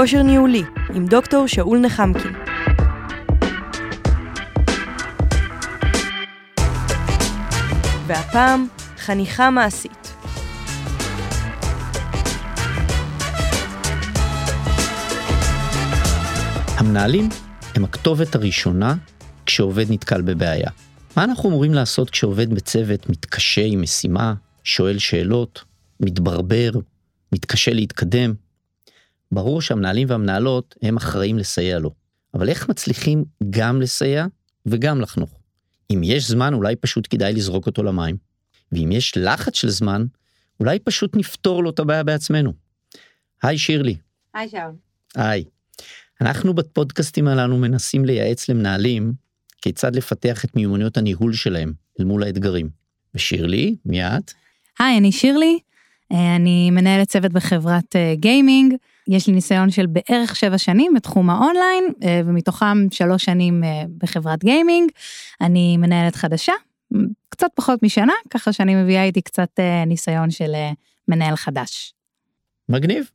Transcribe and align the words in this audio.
כושר 0.00 0.22
ניהולי 0.22 0.62
עם 0.94 1.06
דוקטור 1.06 1.46
שאול 1.46 1.78
נחמקין. 1.78 2.32
והפעם, 8.06 8.66
חניכה 8.98 9.50
מעשית. 9.50 10.14
המנהלים 16.76 17.28
הם 17.74 17.84
הכתובת 17.84 18.34
הראשונה 18.34 18.94
כשעובד 19.46 19.84
נתקל 19.90 20.22
בבעיה. 20.22 20.70
מה 21.16 21.24
אנחנו 21.24 21.48
אמורים 21.48 21.74
לעשות 21.74 22.10
כשעובד 22.10 22.54
בצוות 22.54 23.10
מתקשה 23.10 23.62
עם 23.64 23.82
משימה, 23.82 24.34
שואל 24.64 24.98
שאלות, 24.98 25.64
מתברבר, 26.00 26.70
מתקשה 27.32 27.72
להתקדם? 27.72 28.47
ברור 29.32 29.62
שהמנהלים 29.62 30.10
והמנהלות 30.10 30.74
הם 30.82 30.96
אחראים 30.96 31.38
לסייע 31.38 31.78
לו, 31.78 31.90
אבל 32.34 32.48
איך 32.48 32.68
מצליחים 32.68 33.24
גם 33.50 33.80
לסייע 33.80 34.26
וגם 34.66 35.00
לחנוך? 35.00 35.40
אם 35.90 36.00
יש 36.04 36.28
זמן 36.28 36.54
אולי 36.54 36.76
פשוט 36.76 37.06
כדאי 37.10 37.32
לזרוק 37.32 37.66
אותו 37.66 37.82
למים, 37.82 38.16
ואם 38.72 38.92
יש 38.92 39.12
לחץ 39.16 39.56
של 39.56 39.68
זמן, 39.68 40.06
אולי 40.60 40.78
פשוט 40.78 41.16
נפתור 41.16 41.62
לו 41.62 41.70
את 41.70 41.78
הבעיה 41.78 42.02
בעצמנו. 42.02 42.52
היי 43.42 43.58
שירלי. 43.58 43.96
היי 44.34 44.48
שאול. 44.48 44.72
היי. 45.14 45.44
אנחנו 46.20 46.54
בפודקאסטים 46.54 47.28
הללו 47.28 47.56
מנסים 47.56 48.04
לייעץ 48.04 48.48
למנהלים 48.48 49.12
כיצד 49.62 49.96
לפתח 49.96 50.44
את 50.44 50.56
מיומנויות 50.56 50.96
הניהול 50.96 51.32
שלהם 51.32 51.72
אל 52.00 52.04
מול 52.04 52.22
האתגרים. 52.22 52.78
ושירלי, 53.14 53.76
מי 53.84 54.06
את? 54.06 54.32
היי, 54.78 54.98
אני 54.98 55.12
שירלי, 55.12 55.58
אה, 56.12 56.36
אני 56.36 56.70
מנהלת 56.70 57.08
צוות 57.08 57.32
בחברת 57.32 57.96
אה, 57.96 58.14
gaming, 58.16 58.74
יש 59.08 59.26
לי 59.26 59.32
ניסיון 59.32 59.70
של 59.70 59.86
בערך 59.86 60.36
שבע 60.36 60.58
שנים 60.58 60.94
בתחום 60.94 61.30
האונליין, 61.30 61.84
אה, 62.02 62.20
ומתוכם 62.26 62.86
שלוש 62.90 63.24
שנים 63.24 63.62
בחברת 63.98 64.44
gaming. 64.44 64.90
אני 65.40 65.76
מנהלת 65.76 66.16
חדשה, 66.16 66.52
קצת 67.28 67.48
פחות 67.54 67.82
משנה, 67.82 68.12
ככה 68.30 68.52
שאני 68.52 68.74
מביאה 68.74 69.04
איתי 69.04 69.20
קצת 69.20 69.60
ניסיון 69.86 70.30
של 70.30 70.52
מנהל 71.08 71.36
חדש. 71.36 71.94
מגניב. 72.68 73.10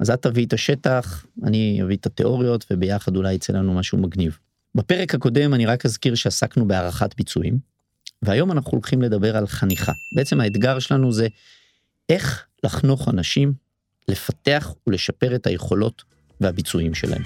אז 0.00 0.10
את 0.10 0.22
תביאי 0.22 0.46
את 0.46 0.52
השטח, 0.52 1.26
אני 1.44 1.80
אביא 1.82 1.96
את 1.96 2.06
התיאוריות, 2.06 2.64
וביחד 2.70 3.16
אולי 3.16 3.34
יצא 3.34 3.52
לנו 3.52 3.74
משהו 3.74 3.98
מגניב. 3.98 4.38
בפרק 4.74 5.14
הקודם 5.14 5.54
אני 5.54 5.66
רק 5.66 5.86
אזכיר 5.86 6.14
שעסקנו 6.14 6.68
בהערכת 6.68 7.16
ביצועים, 7.16 7.58
והיום 8.22 8.52
אנחנו 8.52 8.72
הולכים 8.72 9.02
לדבר 9.02 9.36
על 9.36 9.46
חניכה. 9.46 9.92
בעצם 10.16 10.40
האתגר 10.40 10.78
שלנו 10.78 11.12
זה 11.12 11.28
איך 12.08 12.46
לחנוך 12.64 13.08
אנשים, 13.08 13.52
לפתח 14.08 14.74
ולשפר 14.86 15.34
את 15.34 15.46
היכולות 15.46 16.02
והביצועים 16.40 16.94
שלהם. 16.94 17.22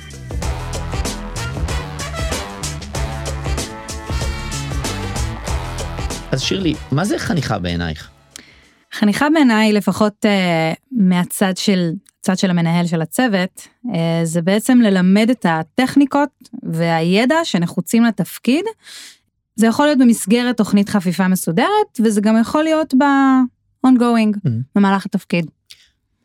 אז 6.33 6.43
שירלי, 6.43 6.75
מה 6.93 7.05
זה 7.05 7.19
חניכה 7.19 7.59
בעינייך? 7.59 8.11
חניכה 8.93 9.31
בעיניי, 9.35 9.73
לפחות 9.73 10.25
uh, 10.25 10.77
מהצד 10.93 11.57
של, 11.57 11.91
צד 12.21 12.39
של 12.39 12.51
המנהל 12.51 12.87
של 12.87 13.03
הצוות, 13.03 13.69
uh, 13.87 13.91
זה 14.25 14.43
בעצם 14.43 14.79
ללמד 14.81 15.31
את 15.31 15.47
הטכניקות 15.49 16.29
והידע 16.63 17.37
שנחוצים 17.45 18.05
לתפקיד. 18.05 18.65
זה 19.57 19.67
יכול 19.67 19.87
להיות 19.87 19.99
במסגרת 19.99 20.57
תוכנית 20.57 20.89
חפיפה 20.89 21.29
מסודרת, 21.29 22.01
וזה 22.05 22.21
גם 22.21 22.41
יכול 22.41 22.63
להיות 22.63 22.95
ב-ongoing, 22.99 24.37
mm-hmm. 24.37 24.51
במהלך 24.75 25.07
התפקיד. 25.07 25.51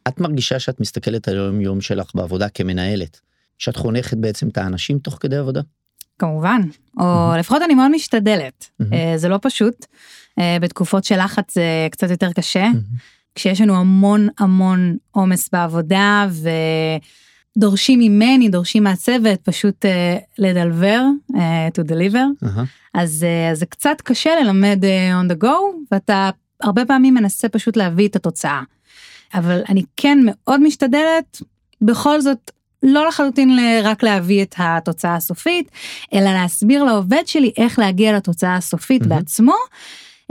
את 0.08 0.20
מרגישה 0.20 0.60
שאת 0.60 0.80
מסתכלת 0.80 1.28
על 1.28 1.36
היום 1.36 1.62
יום 1.62 1.82
שלך 1.82 2.12
בעבודה 2.16 2.50
כמנהלת, 2.50 3.20
שאת 3.58 3.76
חונכת 3.76 4.18
בעצם 4.18 4.48
את 4.48 4.58
האנשים 4.58 5.00
תוך 5.00 5.18
כדי 5.20 5.36
עבודה? 5.36 5.62
כמובן, 6.20 6.62
או 7.00 7.04
mm-hmm. 7.04 7.38
לפחות 7.40 7.62
אני 7.62 7.74
מאוד 7.76 7.92
משתדלת, 7.92 8.70
mm-hmm. 8.82 8.96
זה 9.16 9.30
לא 9.30 9.40
פשוט. 9.42 9.86
אה, 10.40 10.58
בתקופות 10.62 11.04
של 11.04 11.24
לחץ 11.24 11.54
זה 11.56 11.88
קצת 11.92 12.10
יותר 12.10 12.34
קשה, 12.34 12.66
mm-hmm. 12.66 13.00
כשיש 13.36 13.62
לנו 13.62 13.76
המון 13.76 14.28
המון 14.40 14.98
עומס 15.12 15.50
בעבודה 15.54 16.28
ודורשים 17.58 18.00
ממני, 18.00 18.50
דורשים 18.50 18.84
מהצוות 18.84 19.42
פשוט 19.42 19.86
uh, 19.86 19.90
לדלבר, 20.38 21.02
uh, 21.32 21.36
to 21.78 21.84
deliver, 21.84 22.46
uh-huh. 22.46 22.60
אז 22.94 23.26
uh, 23.26 23.56
זה 23.56 23.66
קצת 23.66 24.02
קשה 24.04 24.30
ללמד 24.42 24.84
uh, 24.84 25.26
on 25.26 25.34
the 25.34 25.44
go, 25.44 25.56
ואתה 25.92 26.30
הרבה 26.62 26.86
פעמים 26.86 27.14
מנסה 27.14 27.50
פשוט 27.50 27.78
להביא 27.78 28.08
את 28.08 28.16
התוצאה. 28.16 28.62
אבל 29.34 29.62
אני 29.70 29.84
כן 29.98 30.18
מאוד 30.24 30.62
משתדלת 30.62 31.42
בכל 31.82 32.22
זאת 32.22 32.52
לא 32.84 33.08
לחלוטין 33.08 33.60
רק 33.84 34.04
להביא 34.04 34.44
את 34.44 34.56
התוצאה 34.58 35.16
הסופית, 35.16 35.72
אלא 36.14 36.34
להסביר 36.34 36.84
לעובד 36.84 37.24
שלי 37.26 37.52
איך 37.58 37.80
להגיע 37.80 38.18
לתוצאה 38.18 38.56
הסופית 38.56 39.02
mm-hmm. 39.02 39.08
בעצמו. 39.08 39.56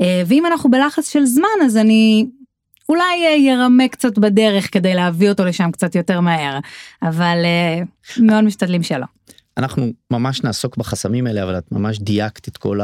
אה, 0.01 0.23
ואם 0.27 0.47
אנחנו 0.47 0.71
בלחץ 0.71 1.09
של 1.09 1.25
זמן 1.25 1.65
אז 1.65 1.77
אני 1.77 2.27
אולי 2.89 3.27
אה, 3.27 3.37
ירמה 3.37 3.89
קצת 3.89 4.19
בדרך 4.19 4.73
כדי 4.73 4.95
להביא 4.95 5.29
אותו 5.31 5.45
לשם 5.45 5.71
קצת 5.71 5.95
יותר 5.95 6.21
מהר, 6.21 6.59
אבל 7.03 7.39
אה, 7.45 7.83
מאוד 8.19 8.45
משתדלים 8.45 8.83
שלא. 8.83 9.07
אנחנו 9.57 9.93
ממש 10.11 10.43
נעסוק 10.43 10.77
בחסמים 10.77 11.27
האלה, 11.27 11.43
אבל 11.43 11.59
את 11.59 11.73
ממש 11.73 11.99
דייקת 11.99 12.49
את 12.49 12.57
כל 12.57 12.81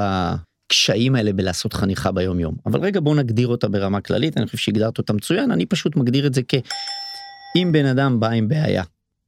הקשיים 0.73 1.15
האלה 1.15 1.33
בלעשות 1.33 1.73
חניכה 1.73 2.13
ביום 2.13 2.41
יום. 2.41 2.55
אבל 2.67 2.81
רגע 2.81 3.01
בוא 3.01 3.17
נגדיר 3.17 3.49
אותה 3.49 3.69
ברמה 3.69 4.01
כללית, 4.01 4.37
אני 4.37 4.47
חושב 4.47 4.59
שהגדרת 4.59 4.99
אותה 4.99 5.13
מצוין, 5.13 5.51
אני 5.51 5.67
פשוט 5.67 5.97
מגדיר 5.97 6.27
את 6.27 6.35
זה 6.35 6.43
כאם 6.43 7.73
בן 7.73 7.87
אדם 7.87 8.21
בא 8.21 8.31
עם 8.31 8.49
בעיה, 8.49 8.83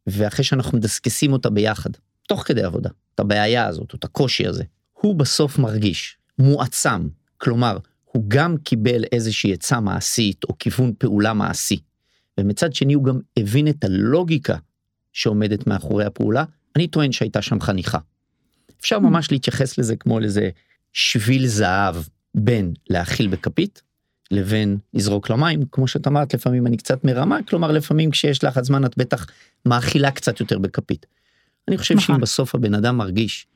ואחרי 0.07 0.45
שאנחנו 0.45 0.79
מדסקסים 0.79 1.33
אותה 1.33 1.51
ביחד, 1.51 1.91
תוך 2.29 2.43
כדי 2.47 2.63
עבודה, 2.63 2.91
את 3.15 3.21
הבעיה 3.21 3.67
הזאת, 3.67 3.93
או 3.93 3.99
את 3.99 4.05
הקושי 4.05 4.47
הזה, 4.47 4.65
הוא 4.93 5.15
בסוף 5.15 5.59
מרגיש 5.59 6.17
מועצם, 6.39 7.09
כלומר, 7.39 7.79
הוא 8.05 8.25
גם 8.29 8.57
קיבל 8.57 9.05
איזושהי 9.13 9.53
עצה 9.53 9.81
מעשית 9.81 10.45
או 10.45 10.59
כיוון 10.59 10.93
פעולה 10.99 11.33
מעשי, 11.33 11.79
ומצד 12.39 12.75
שני 12.75 12.95
הוא 12.95 13.05
גם 13.05 13.21
הבין 13.37 13.69
את 13.69 13.85
הלוגיקה 13.85 14.57
שעומדת 15.13 15.67
מאחורי 15.67 16.05
הפעולה, 16.05 16.45
אני 16.77 16.87
טוען 16.87 17.13
שהייתה 17.13 17.43
שם 17.43 17.61
חניכה. 17.61 17.99
אפשר 18.81 18.97
mm. 18.97 19.01
ממש 19.01 19.33
להתייחס 19.33 19.79
לזה 19.79 19.97
כמו 19.97 20.21
לאיזה 20.21 20.51
שביל 20.95 21.47
זהב 21.47 21.97
בין 22.35 22.75
להאכיל 22.91 23.29
בכפית 23.29 23.83
לבין 24.31 24.79
לזרוק 24.95 25.31
למים, 25.31 25.61
כמו 25.73 25.89
שאת 25.89 26.07
אמרת, 26.07 26.35
לפעמים 26.35 26.67
אני 26.67 26.77
קצת 26.77 27.05
מרמה, 27.05 27.39
כלומר 27.49 27.73
לפעמים 27.73 28.11
כשיש 28.11 28.45
לך 28.45 28.61
זמן 28.61 28.85
את 28.85 28.97
בטח 28.97 29.27
מאכילה 29.67 30.11
קצת 30.11 30.41
יותר 30.41 30.59
בכפית. 30.59 31.07
אני 31.69 31.79
חושב 31.79 31.99
שאם 31.99 32.15
נכון. 32.15 32.21
בסוף 32.21 32.55
הבן 32.55 32.75
אדם 32.75 32.97
מרגיש 32.97 33.47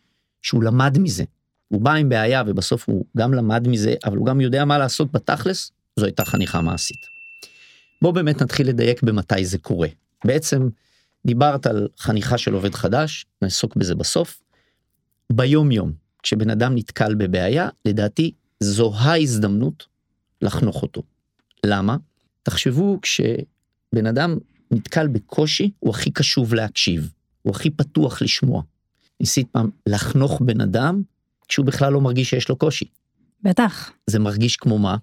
שהוא 0.43 0.63
למד 0.63 0.99
מזה, 0.99 1.25
הוא 1.69 1.81
בא 1.81 1.93
עם 1.95 2.09
בעיה 2.09 2.43
ובסוף 2.47 2.89
הוא 2.89 3.05
גם 3.17 3.35
למד 3.35 3.69
מזה, 3.69 3.95
אבל 4.05 4.17
הוא 4.17 4.27
גם 4.27 4.41
יודע 4.41 4.65
מה 4.65 4.79
לעשות 4.79 5.13
בתכלס, 5.13 5.73
זו 5.97 6.05
הייתה 6.05 6.25
חניכה 6.25 6.61
מעשית. 6.61 7.07
בוא 8.03 8.13
באמת 8.13 8.43
נתחיל 8.43 8.69
לדייק 8.69 9.03
במתי 9.03 9.45
זה 9.45 9.59
קורה. 9.59 9.89
בעצם 10.25 10.69
דיברת 11.27 11.67
על 11.67 11.89
חניכה 11.99 12.39
של 12.39 12.55
עובד 12.55 12.75
חדש, 12.75 13.27
נעסוק 13.43 13.77
בזה 13.77 13.95
בסוף. 13.95 14.43
ביום 15.33 15.73
יום, 15.73 15.93
כשבן 16.29 16.51
אדם 16.51 16.75
נתקל 16.75 17.15
בבעיה, 17.15 17.69
לדעתי 17.85 18.33
זו 18.61 18.93
ההזדמנות 18.95 19.87
לחנוך 20.43 20.83
אותו. 20.83 21.03
למה? 21.67 21.97
תחשבו 22.43 22.99
כשבן 23.03 24.07
אדם 24.09 24.39
נתקל 24.71 25.07
בקושי, 25.07 25.71
הוא 25.79 25.91
הכי 25.91 26.11
קשוב 26.11 26.55
להקשיב, 26.55 27.13
הוא 27.43 27.51
הכי 27.51 27.71
פתוח 27.71 28.23
לשמוע. 28.23 28.63
ניסית 29.21 29.49
פעם 29.51 29.71
לחנוך 29.87 30.41
בן 30.41 30.61
אדם 30.61 31.03
כשהוא 31.49 31.67
בכלל 31.67 31.93
לא 31.93 32.01
מרגיש 32.01 32.31
שיש 32.31 32.49
לו 32.49 32.57
קושי. 32.57 32.85
בטח. 33.43 33.91
זה 34.07 34.19
מרגיש 34.19 34.57
כמו 34.57 34.79
מה? 34.79 34.97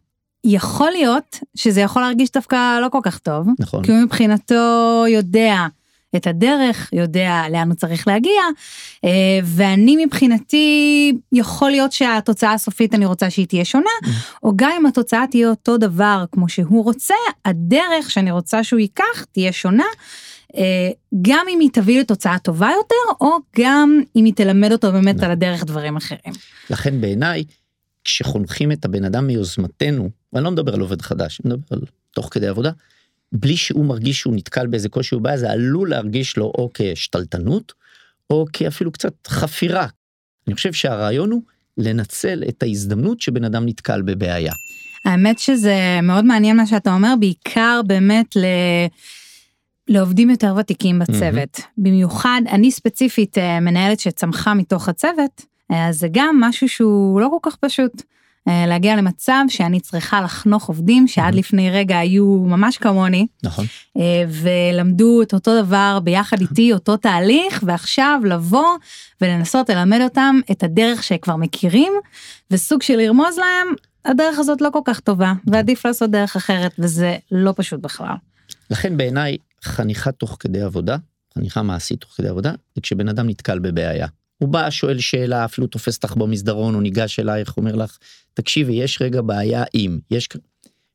יכול 0.43 0.91
להיות 0.91 1.39
שזה 1.55 1.81
יכול 1.81 2.01
להרגיש 2.01 2.31
דווקא 2.31 2.79
לא 2.81 2.89
כל 2.89 2.99
כך 3.03 3.19
טוב. 3.19 3.47
נכון. 3.59 3.83
כי 3.83 3.91
הוא 3.91 4.01
מבחינתו 4.01 5.03
יודע 5.07 5.55
את 6.15 6.27
הדרך, 6.27 6.89
יודע 6.93 7.43
לאן 7.51 7.67
הוא 7.67 7.75
צריך 7.75 8.07
להגיע, 8.07 8.41
אה, 9.05 9.09
ואני 9.43 10.05
מבחינתי, 10.05 11.13
יכול 11.31 11.71
להיות 11.71 11.91
שהתוצאה 11.91 12.53
הסופית 12.53 12.93
אני 12.93 13.05
רוצה 13.05 13.29
שהיא 13.29 13.47
תהיה 13.47 13.65
שונה. 13.65 13.89
או 14.43 14.51
גם 14.55 14.71
אם 14.79 14.85
התוצאה 14.85 15.25
תהיה 15.31 15.49
אותו 15.49 15.77
דבר 15.77 16.25
כמו 16.31 16.49
שהוא 16.49 16.83
רוצה, 16.83 17.15
הדרך 17.45 18.11
שאני 18.11 18.31
רוצה 18.31 18.63
שהוא 18.63 18.79
ייקח 18.79 19.25
תהיה 19.31 19.51
שונה. 19.51 19.85
אה, 20.57 20.89
גם 21.21 21.45
אם 21.49 21.59
היא 21.59 21.69
תביא 21.73 21.99
לתוצאה 21.99 22.39
טובה 22.39 22.69
יותר, 22.77 23.25
או 23.25 23.37
גם 23.59 24.01
אם 24.15 24.25
היא 24.25 24.33
תלמד 24.33 24.71
אותו 24.71 24.91
באמת 24.91 25.23
על 25.23 25.31
הדרך 25.31 25.63
דברים 25.63 25.95
אחרים. 25.95 26.33
לכן 26.69 27.01
בעיניי, 27.01 27.43
כשחונכים 28.03 28.71
את 28.71 28.85
הבן 28.85 29.05
אדם 29.05 29.27
מיוזמתנו, 29.27 30.09
ואני 30.33 30.43
לא 30.43 30.51
מדבר 30.51 30.73
על 30.73 30.81
עובד 30.81 31.01
חדש, 31.01 31.41
אני 31.45 31.53
מדבר 31.53 31.65
על 31.71 31.81
תוך 32.11 32.29
כדי 32.31 32.47
עבודה, 32.47 32.71
בלי 33.31 33.57
שהוא 33.57 33.85
מרגיש 33.85 34.19
שהוא 34.19 34.35
נתקל 34.35 34.67
באיזה 34.67 34.89
קושי 34.89 35.15
או 35.15 35.19
בעיה, 35.19 35.37
זה 35.37 35.51
עלול 35.51 35.89
להרגיש 35.89 36.37
לו 36.37 36.45
או 36.45 36.69
כשתלטנות, 36.73 37.73
או 38.29 38.45
כאפילו 38.53 38.91
קצת 38.91 39.27
חפירה. 39.27 39.87
אני 40.47 40.55
חושב 40.55 40.73
שהרעיון 40.73 41.31
הוא 41.31 41.41
לנצל 41.77 42.43
את 42.49 42.63
ההזדמנות 42.63 43.21
שבן 43.21 43.43
אדם 43.43 43.65
נתקל 43.65 44.01
בבעיה. 44.01 44.53
האמת 45.05 45.39
שזה 45.39 45.99
מאוד 46.03 46.25
מעניין 46.25 46.57
מה 46.57 46.65
שאתה 46.65 46.93
אומר, 46.93 47.13
בעיקר 47.19 47.81
באמת 47.87 48.35
ל... 48.35 48.45
לעובדים 49.87 50.29
יותר 50.29 50.55
ותיקים 50.59 50.99
בצוות. 50.99 51.59
במיוחד, 51.77 52.41
אני 52.51 52.71
ספציפית 52.71 53.37
אה, 53.37 53.59
מנהלת 53.59 53.99
שצמחה 53.99 54.53
מתוך 54.53 54.89
הצוות, 54.89 55.45
אה, 55.71 55.87
אז 55.87 55.99
זה 55.99 56.07
גם 56.11 56.37
משהו 56.39 56.69
שהוא 56.69 57.21
לא 57.21 57.29
כל 57.31 57.49
כך 57.51 57.55
פשוט. 57.55 58.01
אה, 58.47 58.65
להגיע 58.67 58.95
למצב 58.95 59.43
שאני 59.47 59.79
צריכה 59.79 60.21
לחנוך 60.21 60.67
עובדים 60.67 61.07
שעד 61.07 61.35
לפני 61.35 61.71
רגע 61.71 61.97
היו 61.97 62.25
ממש 62.25 62.77
כמוני, 62.77 63.27
נכון. 63.43 63.65
אה, 63.97 64.23
ולמדו 64.29 65.21
את 65.21 65.33
אותו 65.33 65.63
דבר 65.63 65.99
ביחד 66.03 66.41
איתי, 66.41 66.73
אותו 66.73 66.97
תהליך, 66.97 67.63
ועכשיו 67.65 68.21
לבוא 68.25 68.77
ולנסות 69.21 69.69
ללמד 69.69 69.99
אותם 70.03 70.39
את 70.51 70.63
הדרך 70.63 71.03
שכבר 71.03 71.35
מכירים, 71.35 71.93
וסוג 72.51 72.81
של 72.81 72.95
לרמוז 72.95 73.37
להם, 73.37 73.67
הדרך 74.05 74.39
הזאת 74.39 74.61
לא 74.61 74.69
כל 74.73 74.81
כך 74.85 74.99
טובה, 74.99 75.33
ועדיף 75.47 75.85
לעשות 75.85 76.11
דרך 76.11 76.35
אחרת, 76.35 76.71
וזה 76.79 77.17
לא 77.31 77.53
פשוט 77.55 77.79
בכלל. 77.79 78.15
לכן 78.69 78.97
בעיניי 78.97 79.37
חניכה 79.63 80.11
תוך 80.11 80.37
כדי 80.39 80.61
עבודה, 80.61 80.97
חניכה 81.35 81.61
מעשית 81.61 81.99
תוך 81.99 82.13
כדי 82.17 82.27
עבודה, 82.27 82.51
זה 82.75 82.81
כשבן 82.81 83.09
אדם 83.09 83.29
נתקל 83.29 83.59
בבעיה. 83.59 84.07
הוא 84.37 84.49
בא, 84.49 84.69
שואל 84.69 84.99
שאלה, 84.99 85.45
אפילו 85.45 85.67
תופס 85.67 85.95
אותך 85.95 86.15
במסדרון, 86.15 86.73
הוא 86.73 86.81
ניגש 86.81 87.19
אלייך, 87.19 87.57
אומר 87.57 87.75
לך, 87.75 87.97
תקשיבי, 88.33 88.73
יש 88.73 89.01
רגע 89.01 89.21
בעיה 89.21 89.63
אם, 89.75 89.99
יש... 90.11 90.29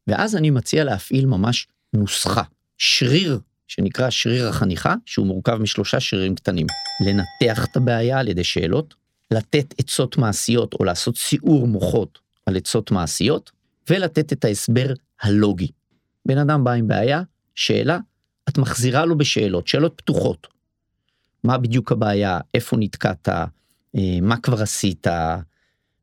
ואז 0.06 0.36
אני 0.36 0.50
מציע 0.50 0.84
להפעיל 0.84 1.26
ממש 1.26 1.66
נוסחה, 1.92 2.42
שריר 2.78 3.40
שנקרא 3.68 4.10
שריר 4.10 4.48
החניכה, 4.48 4.94
שהוא 5.06 5.26
מורכב 5.26 5.56
משלושה 5.56 6.00
שרירים 6.00 6.34
קטנים. 6.34 6.66
לנתח 7.06 7.64
את 7.64 7.76
הבעיה 7.76 8.18
על 8.18 8.28
ידי 8.28 8.44
שאלות, 8.44 8.94
לתת 9.30 9.74
עצות 9.78 10.16
מעשיות 10.16 10.74
או 10.74 10.84
לעשות 10.84 11.18
סיעור 11.18 11.66
מוחות 11.66 12.18
על 12.46 12.56
עצות 12.56 12.90
מעשיות, 12.90 13.50
ולתת 13.90 14.32
את 14.32 14.44
ההסבר 14.44 14.92
הלוגי. 15.22 15.68
בן 16.26 16.38
אדם 16.38 16.64
בא 16.64 16.72
עם 16.72 16.88
בעיה, 16.88 17.22
שאלה, 17.54 17.98
את 18.48 18.58
מחזירה 18.58 19.04
לו 19.04 19.18
בשאלות, 19.18 19.68
שאלות 19.68 19.92
פתוחות. 19.96 20.46
מה 21.44 21.58
בדיוק 21.58 21.92
הבעיה, 21.92 22.38
איפה 22.54 22.76
נתקעת, 22.76 23.28
אה, 23.28 24.18
מה 24.22 24.36
כבר 24.36 24.62
עשית, 24.62 25.06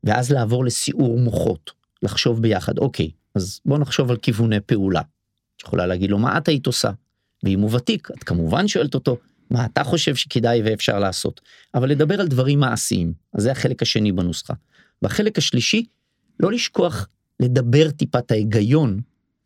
ואז 0.04 0.31
לעבור 0.31 0.66
לסיעור 0.66 1.19
מוחות, 1.19 1.72
לחשוב 2.04 2.42
ביחד, 2.42 2.78
אוקיי, 2.78 3.12
אז 3.36 3.60
בוא 3.66 3.78
נחשוב 3.78 4.12
על 4.12 4.18
כיווני 4.18 4.60
פעולה. 4.60 5.01
את 5.57 5.62
יכולה 5.62 5.86
להגיד 5.86 6.10
לו 6.10 6.19
מה 6.19 6.38
את 6.38 6.48
היית 6.48 6.68
עושה, 6.68 6.92
ואם 7.44 7.60
הוא 7.60 7.75
ותיק, 7.75 8.07
את 8.18 8.24
כמובן 8.24 8.68
שואלת 8.68 8.95
אותו, 8.95 9.18
מה 9.51 9.66
אתה 9.66 9.84
חושב 9.84 10.16
שכדאי 10.16 10.62
ואפשר 10.66 11.00
לעשות, 11.00 11.42
אבל 11.75 11.90
לדבר 11.90 12.22
על 12.22 12.28
דברים 12.28 12.60
מעשיים, 12.60 13.13
אז 13.33 13.44
זה 13.44 13.51
החלק 13.51 13.81
השני 13.81 14.12
בנוסחה. 14.12 14.54
והחלק 15.01 15.38
השלישי, 15.38 15.86
לא 16.40 16.51
לשכוח 16.51 17.07
לדבר 17.40 17.92
טיפה 17.92 18.19
את 18.19 18.31
ההיגיון 18.31 19.01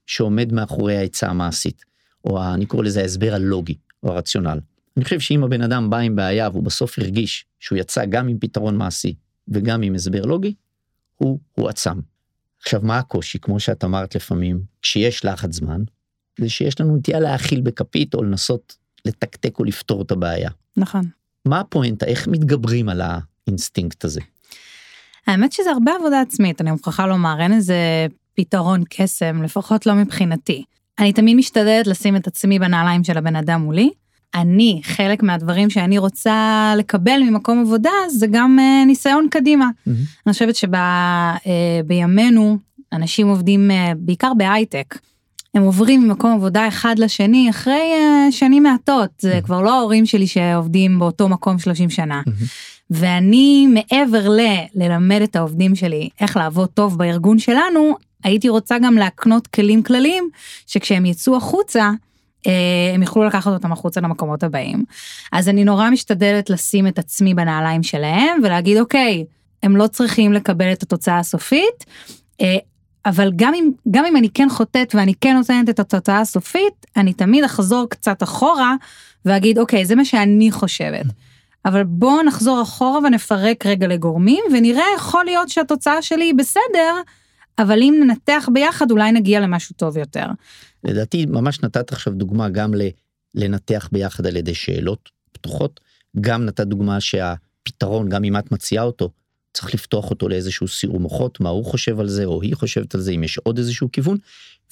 שעומד 0.06 0.54
מאחורי 0.54 0.98
העצה 0.98 1.28
המעשית, 1.28 1.86
או 2.26 2.44
אני 2.44 2.66
קורא 2.66 2.84
לזה 2.84 3.02
ההסבר 3.02 3.34
הלוגי, 3.34 3.76
או 4.04 4.12
הרציונל. 4.12 4.60
אני 4.98 5.04
חושב 5.04 5.20
שאם 5.20 5.44
הבן 5.44 5.62
אדם 5.62 5.90
בא 5.90 5.98
עם 5.98 6.16
בעיה 6.16 6.50
והוא 6.50 6.64
בסוף 6.64 7.00
הרגיש 7.00 7.46
שהוא 7.60 7.78
יצא 7.78 8.06
גם 8.06 8.28
עם 8.28 8.38
פתרון 8.40 8.78
מעשי 8.78 9.16
וגם 9.48 9.82
עם 9.82 9.96
הסבר 9.96 10.26
לוגי, 10.26 10.54
הוא 11.16 11.40
הועצם. 11.56 12.00
עכשיו 12.62 12.80
מה 12.84 12.98
הקושי 12.98 13.40
כמו 13.40 13.60
שאת 13.60 13.84
אמרת 13.84 14.16
לפעמים 14.16 14.62
כשיש 14.82 15.26
לחץ 15.26 15.54
זמן 15.54 15.82
זה 16.40 16.50
שיש 16.50 16.82
לנו 16.82 16.96
נטייה 16.96 17.20
להאכיל 17.20 17.62
בכפית 17.62 18.14
או 18.14 18.24
לנסות 18.24 18.78
לתקתק 19.06 19.60
או 19.60 19.64
לפתור 19.64 20.02
את 20.02 20.12
הבעיה. 20.12 20.50
נכון. 20.78 21.02
מה 21.46 21.60
הפואנטה 21.60 22.06
איך 22.06 22.28
מתגברים 22.28 22.90
על 22.90 23.02
האינסטינקט 23.02 24.06
הזה. 24.06 24.22
האמת 25.28 25.52
שזה 25.52 25.72
הרבה 25.72 25.92
עבודה 26.00 26.22
עצמית, 26.22 26.62
אני 26.62 26.72
מוכרחה 26.72 27.08
לומר, 27.08 27.36
אין 27.40 27.54
איזה 27.54 28.08
פתרון 28.34 28.84
קסם, 28.90 29.44
לפחות 29.44 29.86
לא 29.86 29.94
מבחינתי. 29.94 30.64
אני 31.00 31.14
תמיד 31.14 31.38
משתדלת 31.38 31.88
לשים 31.88 32.16
את 32.16 32.28
עצמי 32.28 32.60
בנעליים 32.60 33.04
של 33.04 33.18
הבן 33.18 33.36
אדם 33.36 33.62
מולי, 33.62 33.90
אני, 34.36 34.82
חלק 34.84 35.24
מהדברים 35.24 35.70
שאני 35.70 35.98
רוצה 35.98 36.74
לקבל 36.78 37.20
ממקום 37.24 37.62
עבודה, 37.62 37.92
זה 38.10 38.28
גם 38.28 38.60
אה, 38.60 38.88
ניסיון 38.88 39.28
קדימה. 39.32 39.66
Mm-hmm. 39.66 39.92
אני 40.26 40.34
חושבת 40.34 40.56
שבימינו, 41.86 42.58
uh, 42.58 42.84
אנשים 42.94 43.28
עובדים 43.28 43.72
uh, 43.72 43.96
בעיקר 43.98 44.34
בהייטק. 44.38 44.98
הם 45.56 45.64
עוברים 45.64 46.02
ממקום 46.02 46.34
עבודה 46.34 46.68
אחד 46.68 47.00
לשני 47.00 47.50
אחרי 47.50 47.92
uh, 47.94 48.32
שנים 48.32 48.64
מעטות, 48.64 49.10
זה 49.20 49.38
mm-hmm. 49.38 49.42
כבר 49.42 49.62
לא 49.62 49.80
ההורים 49.80 50.06
שלי 50.06 50.28
שעובדים 50.28 51.00
באותו 51.00 51.30
מקום 51.30 51.60
30 51.60 51.90
שנה. 51.90 52.22
Mm-hmm. 52.28 52.46
ואני 52.92 53.68
מעבר 53.68 54.30
ל... 54.30 54.40
ללמד 54.76 55.22
את 55.22 55.36
העובדים 55.36 55.76
שלי 55.76 56.10
איך 56.22 56.38
לעבוד 56.38 56.70
טוב 56.70 56.98
בארגון 56.98 57.40
שלנו, 57.40 57.96
הייתי 58.24 58.50
רוצה 58.50 58.80
גם 58.80 58.96
להקנות 58.96 59.48
כלים 59.48 59.84
כלליים, 59.84 60.30
שכשהם 60.68 61.06
יצאו 61.06 61.38
החוצה, 61.38 61.82
אה, 61.82 61.92
הם 62.94 63.02
יוכלו 63.02 63.24
לקחת 63.24 63.52
אותם 63.52 63.72
החוצה 63.72 64.02
למקומות 64.02 64.44
הבאים. 64.44 64.84
אז 65.32 65.50
אני 65.50 65.64
נורא 65.64 65.90
משתדלת 65.90 66.50
לשים 66.50 66.88
את 66.88 67.00
עצמי 67.00 67.34
בנעליים 67.34 67.84
שלהם 67.84 68.40
ולהגיד 68.44 68.78
אוקיי, 68.78 69.26
הם 69.64 69.78
לא 69.78 69.88
צריכים 69.88 70.34
לקבל 70.34 70.72
את 70.72 70.84
התוצאה 70.84 71.20
הסופית, 71.20 71.86
אה, 72.42 72.58
אבל 73.06 73.32
גם 73.36 73.54
אם, 73.54 73.72
גם 73.92 74.06
אם 74.06 74.18
אני 74.18 74.30
כן 74.30 74.50
חוטאת 74.50 74.96
ואני 74.96 75.14
כן 75.22 75.36
נותנת 75.36 75.70
את 75.70 75.80
התוצאה 75.80 76.20
הסופית, 76.20 76.86
אני 76.98 77.14
תמיד 77.14 77.44
אחזור 77.44 77.90
קצת 77.90 78.24
אחורה 78.24 78.76
ואגיד 79.26 79.60
אוקיי, 79.60 79.86
זה 79.86 79.96
מה 79.96 80.06
שאני 80.06 80.52
חושבת. 80.52 81.06
אבל 81.66 81.84
בואו 81.84 82.24
נחזור 82.24 82.62
אחורה 82.62 83.00
ונפרק 83.00 83.66
רגע 83.66 83.88
לגורמים 83.88 84.44
ונראה 84.54 84.86
יכול 84.96 85.26
להיות 85.26 85.50
שהתוצאה 85.50 86.02
שלי 86.02 86.24
היא 86.24 86.36
בסדר, 86.36 87.02
אבל 87.60 87.82
אם 87.82 87.96
ננתח 88.04 88.50
ביחד 88.54 88.92
אולי 88.92 89.12
נגיע 89.12 89.40
למשהו 89.40 89.76
טוב 89.76 89.98
יותר. 89.98 90.26
לדעתי 90.84 91.26
ממש 91.26 91.64
נתת 91.64 91.92
עכשיו 91.92 92.14
דוגמה 92.14 92.50
גם 92.50 92.72
לנתח 93.36 93.90
ביחד 93.92 94.26
על 94.26 94.36
ידי 94.36 94.56
שאלות 94.56 95.10
פתוחות, 95.32 95.80
גם 96.22 96.46
נתת 96.46 96.68
דוגמה 96.68 97.02
שהפתרון, 97.02 98.10
גם 98.10 98.24
אם 98.24 98.38
את 98.38 98.52
מציעה 98.52 98.84
אותו, 98.84 99.10
צריך 99.54 99.74
לפתוח 99.74 100.10
אותו 100.10 100.30
לאיזשהו 100.30 100.68
סיעור 100.68 101.00
מוחות, 101.00 101.40
מה 101.40 101.50
הוא 101.50 101.66
חושב 101.66 102.00
על 102.00 102.08
זה, 102.08 102.26
או 102.26 102.42
היא 102.42 102.56
חושבת 102.56 102.96
על 102.96 103.02
זה, 103.02 103.12
אם 103.12 103.24
יש 103.24 103.38
עוד 103.38 103.58
איזשהו 103.58 103.92
כיוון, 103.92 104.18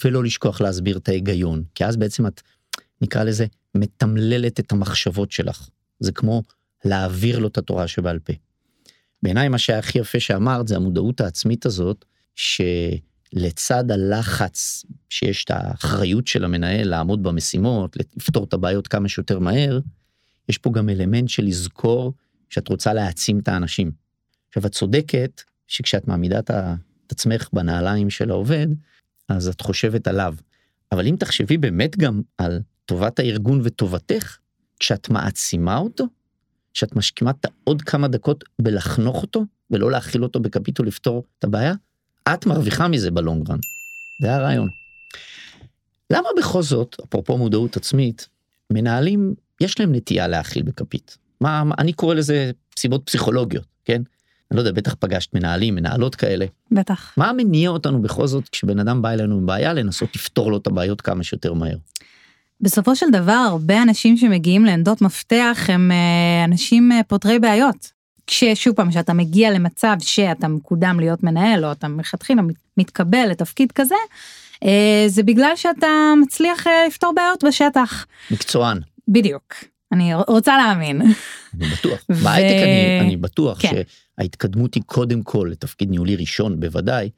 ולא 0.05 0.23
לשכוח 0.23 0.61
להסביר 0.61 0.97
את 0.97 1.09
ההיגיון, 1.09 1.63
כי 1.75 1.85
אז 1.85 1.97
בעצם 1.97 2.27
את, 2.27 2.41
נקרא 3.01 3.23
לזה, 3.23 3.45
מתמללת 3.75 4.59
את 4.59 4.71
המחשבות 4.71 5.31
שלך. 5.31 5.69
זה 5.99 6.11
כמו 6.11 6.43
להעביר 6.85 7.39
לו 7.39 7.47
את 7.47 7.57
התורה 7.57 7.87
שבעל 7.87 8.19
פה. 8.19 8.33
בעיניי 9.23 9.49
מה 9.49 9.57
שהיה 9.57 9.79
הכי 9.79 9.99
יפה 9.99 10.19
שאמרת 10.19 10.67
זה 10.67 10.75
המודעות 10.75 11.21
העצמית 11.21 11.65
הזאת, 11.65 12.05
ש... 12.39 12.61
לצד 13.33 13.91
הלחץ 13.91 14.85
שיש 15.09 15.43
את 15.43 15.51
האחריות 15.51 16.27
של 16.27 16.45
המנהל 16.45 16.89
לעמוד 16.89 17.23
במשימות, 17.23 17.97
לפתור 18.17 18.43
את 18.43 18.53
הבעיות 18.53 18.87
כמה 18.87 19.09
שיותר 19.09 19.39
מהר, 19.39 19.79
יש 20.49 20.57
פה 20.57 20.71
גם 20.71 20.89
אלמנט 20.89 21.29
של 21.29 21.43
לזכור 21.43 22.13
שאת 22.49 22.67
רוצה 22.67 22.93
להעצים 22.93 23.39
את 23.39 23.47
האנשים. 23.47 23.91
עכשיו 24.47 24.65
את 24.65 24.71
צודקת 24.71 25.41
שכשאת 25.67 26.07
מעמידה 26.07 26.39
את 26.39 26.51
עצמך 27.11 27.49
בנעליים 27.53 28.09
של 28.09 28.29
העובד, 28.31 28.67
אז 29.29 29.47
את 29.47 29.61
חושבת 29.61 30.07
עליו. 30.07 30.35
אבל 30.91 31.07
אם 31.07 31.15
תחשבי 31.19 31.57
באמת 31.57 31.97
גם 31.97 32.21
על 32.37 32.59
טובת 32.85 33.19
הארגון 33.19 33.61
וטובתך, 33.63 34.37
כשאת 34.79 35.09
מעצימה 35.09 35.77
אותו, 35.77 36.05
כשאת 36.73 36.95
משכימה 36.95 37.31
עוד 37.63 37.81
כמה 37.81 38.07
דקות 38.07 38.43
בלחנוך 38.61 39.21
אותו, 39.21 39.45
ולא 39.71 39.91
להכיל 39.91 40.23
אותו 40.23 40.39
בכפית 40.39 40.79
ולפתור 40.79 41.23
את 41.39 41.43
הבעיה, 41.43 41.73
את 42.33 42.45
מרוויחה 42.45 42.87
מזה 42.87 43.11
בלונגרן. 43.11 43.59
זה 44.21 44.35
הרעיון. 44.35 44.69
למה 46.09 46.29
בכל 46.37 46.61
זאת, 46.61 46.95
אפרופו 47.03 47.37
מודעות 47.37 47.77
עצמית, 47.77 48.27
מנהלים, 48.69 49.33
יש 49.61 49.79
להם 49.79 49.95
נטייה 49.95 50.27
להאכיל 50.27 50.63
בכפית. 50.63 51.17
מה, 51.41 51.63
מה, 51.63 51.75
אני 51.77 51.93
קורא 51.93 52.15
לזה 52.15 52.51
סיבות 52.77 53.01
פסיכולוגיות, 53.05 53.65
כן? 53.85 54.01
אני 54.51 54.57
לא 54.57 54.61
יודע, 54.61 54.71
בטח 54.71 54.95
פגשת 54.99 55.33
מנהלים, 55.33 55.75
מנהלות 55.75 56.15
כאלה. 56.15 56.45
בטח. 56.71 57.13
מה 57.17 57.33
מניע 57.33 57.69
אותנו 57.69 58.01
בכל 58.01 58.27
זאת, 58.27 58.49
כשבן 58.49 58.79
אדם 58.79 59.01
בא 59.01 59.09
אלינו 59.09 59.37
עם 59.37 59.45
בעיה, 59.45 59.73
לנסות 59.73 60.15
לפתור 60.15 60.51
לו 60.51 60.57
את 60.57 60.67
הבעיות 60.67 61.01
כמה 61.01 61.23
שיותר 61.23 61.53
מהר? 61.53 61.77
בסופו 62.61 62.95
של 62.95 63.05
דבר, 63.11 63.31
הרבה 63.49 63.81
אנשים 63.81 64.17
שמגיעים 64.17 64.65
לעמדות 64.65 65.01
מפתח 65.01 65.65
הם 65.67 65.91
אה, 65.91 66.45
אנשים 66.45 66.91
אה, 66.91 67.03
פותרי 67.07 67.39
בעיות. 67.39 67.98
כששוב 68.29 68.75
פעם, 68.75 68.89
כשאתה 68.89 69.13
מגיע 69.13 69.51
למצב 69.51 69.95
שאתה 69.99 70.47
מקודם 70.47 70.99
להיות 70.99 71.23
מנהל, 71.23 71.65
או 71.65 71.71
אתה 71.71 71.87
מלכתחילה 71.87 72.41
מתקבל 72.77 73.27
לתפקיד 73.29 73.71
כזה, 73.71 73.95
אה, 74.63 75.03
זה 75.07 75.23
בגלל 75.23 75.51
שאתה 75.55 75.87
מצליח 76.21 76.67
אה, 76.67 76.87
לפתור 76.87 77.13
בעיות 77.15 77.43
בשטח. 77.43 78.05
מקצוען. 78.31 78.79
בדיוק. 79.07 79.53
אני 79.91 80.13
רוצה 80.27 80.57
להאמין. 80.57 81.01
אני 81.01 81.67
בטוח. 81.67 82.05
ו... 82.09 82.13
בהייטק 82.23 82.63
אני, 82.63 82.99
אני 83.01 83.17
בטוח 83.17 83.61
כן. 83.61 83.71
שההתקדמות 84.19 84.73
היא 84.73 84.83
קודם 84.85 85.23
כל 85.23 85.47
לתפקיד 85.51 85.89
ניהולי 85.89 86.15
ראשון 86.15 86.59
בוודאי, 86.59 87.09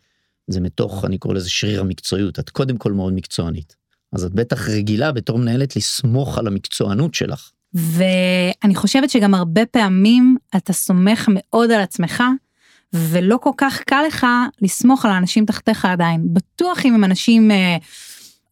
זה 0.48 0.62
מתוך, 0.62 1.06
אני 1.06 1.18
קורא 1.18 1.34
לזה 1.34 1.50
שריר 1.50 1.82
המקצועיות, 1.82 2.40
את 2.40 2.50
קודם 2.50 2.78
כל 2.78 2.92
מאוד 2.92 3.14
מקצוענית. 3.14 3.76
אז 4.14 4.24
את 4.24 4.32
בטח 4.32 4.70
רגילה 4.70 5.12
בתור 5.12 5.40
מנהלת 5.40 5.76
לסמוך 5.76 6.38
על 6.38 6.48
המקצוענות 6.48 7.14
שלך. 7.14 7.52
ואני 7.74 8.76
חושבת 8.76 9.10
שגם 9.10 9.34
הרבה 9.34 9.66
פעמים 9.66 10.38
אתה 10.56 10.74
סומך 10.74 11.30
מאוד 11.34 11.72
על 11.72 11.82
עצמך, 11.82 12.24
ולא 12.94 13.38
כל 13.38 13.52
כך 13.58 13.82
קל 13.82 14.04
לך 14.08 14.28
לסמוך 14.62 15.06
על 15.06 15.12
האנשים 15.12 15.46
תחתיך 15.46 15.86
עדיין. 15.86 16.22
בטוח 16.34 16.86
אם 16.86 16.94
הם 16.94 17.04
אנשים, 17.04 17.52
אה, 17.52 17.78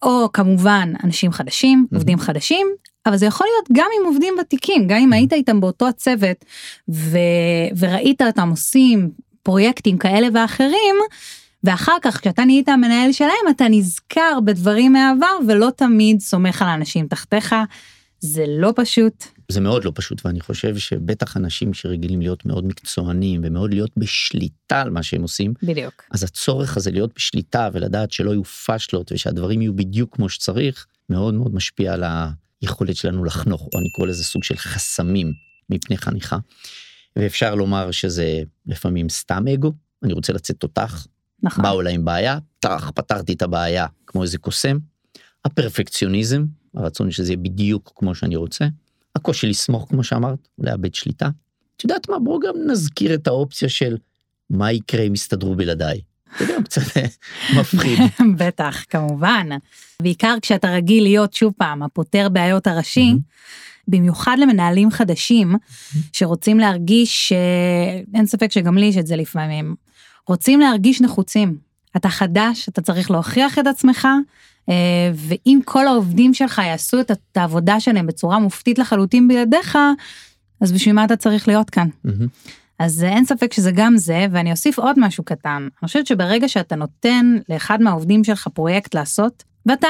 או 0.01 0.29
כמובן 0.33 0.93
אנשים 1.03 1.31
חדשים, 1.31 1.87
עובדים 1.93 2.19
חדשים, 2.19 2.67
אבל 3.05 3.17
זה 3.17 3.25
יכול 3.25 3.47
להיות 3.47 3.67
גם 3.73 3.87
עם 3.99 4.05
עובדים 4.05 4.33
ותיקים, 4.41 4.87
גם 4.87 4.97
אם 4.97 5.13
היית 5.13 5.33
איתם 5.33 5.59
באותו 5.59 5.87
הצוות 5.87 6.45
ו... 6.89 7.17
וראית 7.77 8.21
אותם 8.21 8.49
עושים 8.49 9.09
פרויקטים 9.43 9.97
כאלה 9.97 10.27
ואחרים, 10.33 10.95
ואחר 11.63 11.97
כך 12.01 12.21
כשאתה 12.21 12.45
נהיית 12.45 12.69
המנהל 12.69 13.11
שלהם 13.11 13.49
אתה 13.49 13.65
נזכר 13.69 14.39
בדברים 14.45 14.93
מהעבר 14.93 15.37
ולא 15.47 15.69
תמיד 15.75 16.19
סומך 16.21 16.61
על 16.61 16.67
האנשים 16.67 17.07
תחתיך. 17.07 17.55
זה 18.19 18.45
לא 18.47 18.73
פשוט. 18.75 19.25
זה 19.49 19.61
מאוד 19.61 19.85
לא 19.85 19.91
פשוט 19.95 20.25
ואני 20.25 20.39
חושב 20.39 20.77
שבטח 20.77 21.37
אנשים 21.37 21.73
שרגילים 21.73 22.21
להיות 22.21 22.45
מאוד 22.45 22.65
מקצוענים 22.65 23.41
ומאוד 23.43 23.73
להיות 23.73 23.91
בשליטה 23.97 24.81
על 24.81 24.89
מה 24.89 25.03
שהם 25.03 25.21
עושים. 25.21 25.53
בדיוק. 25.63 26.03
אז 26.11 26.23
הצורך 26.23 26.77
הזה 26.77 26.91
להיות 26.91 27.11
בשליטה 27.15 27.69
ולדעת 27.73 28.11
שלא 28.11 28.31
יהיו 28.31 28.43
פאשלות 28.43 29.11
ושהדברים 29.11 29.61
יהיו 29.61 29.75
בדיוק 29.75 30.15
כמו 30.15 30.29
שצריך 30.29 30.85
מאוד 31.09 31.33
מאוד 31.33 31.55
משפיע 31.55 31.93
על 31.93 32.03
היכולת 32.61 32.95
שלנו 32.95 33.23
לחנוך 33.23 33.61
או 33.61 33.79
אני 33.79 33.89
קורא 33.95 34.07
לזה 34.07 34.23
סוג 34.23 34.43
של 34.43 34.57
חסמים 34.57 35.33
מפני 35.69 35.97
חניכה. 35.97 36.37
ואפשר 37.15 37.55
לומר 37.55 37.91
שזה 37.91 38.41
לפעמים 38.65 39.09
סתם 39.09 39.47
אגו 39.53 39.73
אני 40.03 40.13
רוצה 40.13 40.33
לצאת 40.33 40.55
תותח 40.55 41.07
נכון. 41.43 41.63
באו 41.63 41.81
אליי 41.81 41.93
עם 41.93 42.05
בעיה, 42.05 42.37
טח, 42.59 42.91
פתרתי 42.95 43.33
את 43.33 43.41
הבעיה 43.41 43.85
כמו 44.07 44.23
איזה 44.23 44.37
קוסם. 44.37 44.77
הפרפקציוניזם, 45.45 46.45
הרצון 46.75 47.11
שזה 47.11 47.31
יהיה 47.31 47.37
בדיוק 47.37 47.93
כמו 47.95 48.15
שאני 48.15 48.35
רוצה. 48.35 48.65
הקושי 49.15 49.47
לסמוך 49.47 49.89
כמו 49.89 50.03
שאמרת, 50.03 50.47
לאבד 50.57 50.95
שליטה. 50.95 51.29
את 51.77 51.83
יודעת 51.83 52.09
מה, 52.09 52.19
בואו 52.19 52.39
גם 52.39 52.53
נזכיר 52.67 53.13
את 53.13 53.27
האופציה 53.27 53.69
של 53.69 53.97
מה 54.49 54.71
יקרה 54.71 55.03
אם 55.03 55.13
יסתדרו 55.13 55.55
בלעדיי. 55.55 56.01
זה 56.39 56.45
גם 56.53 56.63
קצת 56.63 56.81
מפחיד. 57.59 57.99
בטח, 58.37 58.83
כמובן. 58.89 59.47
בעיקר 60.01 60.35
כשאתה 60.41 60.71
רגיל 60.71 61.03
להיות 61.03 61.33
שוב 61.33 61.53
פעם 61.57 61.83
הפותר 61.83 62.29
בעיות 62.29 62.67
הראשי, 62.67 63.13
במיוחד 63.87 64.37
למנהלים 64.39 64.91
חדשים 64.91 65.55
שרוצים 66.13 66.59
להרגיש, 66.59 67.33
אין 68.13 68.25
ספק 68.25 68.51
שגם 68.51 68.77
לי 68.77 68.85
יש 68.85 68.97
את 68.97 69.07
זה 69.07 69.15
לפעמים, 69.15 69.75
רוצים 70.27 70.59
להרגיש 70.59 71.01
נחוצים. 71.01 71.57
אתה 71.97 72.09
חדש, 72.09 72.69
אתה 72.69 72.81
צריך 72.81 73.11
להוכיח 73.11 73.59
את 73.59 73.67
עצמך, 73.67 74.05
אה, 74.05 74.17
ואם 75.15 75.59
כל 75.65 75.87
העובדים 75.87 76.33
שלך 76.33 76.61
יעשו 76.65 76.99
את 76.99 77.11
העבודה 77.35 77.79
שלהם 77.79 78.07
בצורה 78.07 78.39
מופתית 78.39 78.79
לחלוטין 78.79 79.27
בלעדיך, 79.27 79.77
אז 80.61 80.71
בשביל 80.71 80.95
מה 80.95 81.05
אתה 81.05 81.15
צריך 81.15 81.47
להיות 81.47 81.69
כאן? 81.69 81.87
אז 82.79 83.03
אין 83.03 83.25
ספק 83.25 83.53
שזה 83.53 83.71
גם 83.71 83.97
זה, 83.97 84.25
ואני 84.31 84.51
אוסיף 84.51 84.79
עוד 84.79 84.99
משהו 84.99 85.23
קטן. 85.23 85.67
אני 85.81 85.87
חושבת 85.87 86.07
שברגע 86.07 86.47
שאתה 86.47 86.75
נותן 86.75 87.37
לאחד 87.49 87.81
מהעובדים 87.81 88.23
שלך 88.23 88.47
פרויקט 88.53 88.95
לעשות, 88.95 89.43
ואתה 89.65 89.87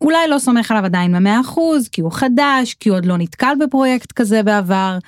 אולי 0.00 0.28
לא 0.28 0.38
סומך 0.38 0.70
עליו 0.70 0.84
עדיין 0.84 1.12
במאה 1.12 1.40
אחוז, 1.40 1.88
כי 1.88 2.00
הוא 2.00 2.12
חדש, 2.12 2.74
כי 2.80 2.88
הוא 2.88 2.96
עוד 2.96 3.04
לא 3.04 3.16
נתקל 3.16 3.54
בפרויקט 3.60 4.12
כזה 4.12 4.42
בעבר, 4.42 4.98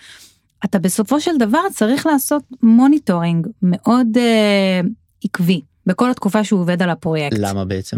אתה 0.65 0.79
בסופו 0.79 1.21
של 1.21 1.39
דבר 1.39 1.61
צריך 1.75 2.07
לעשות 2.07 2.43
monitoring 2.63 3.47
מאוד 3.63 4.07
אה, 4.17 4.81
עקבי 5.25 5.61
בכל 5.87 6.11
התקופה 6.11 6.45
שהוא 6.45 6.61
עובד 6.61 6.83
על 6.83 6.91
הפרויקט. 6.91 7.37
למה 7.39 7.65
בעצם? 7.65 7.97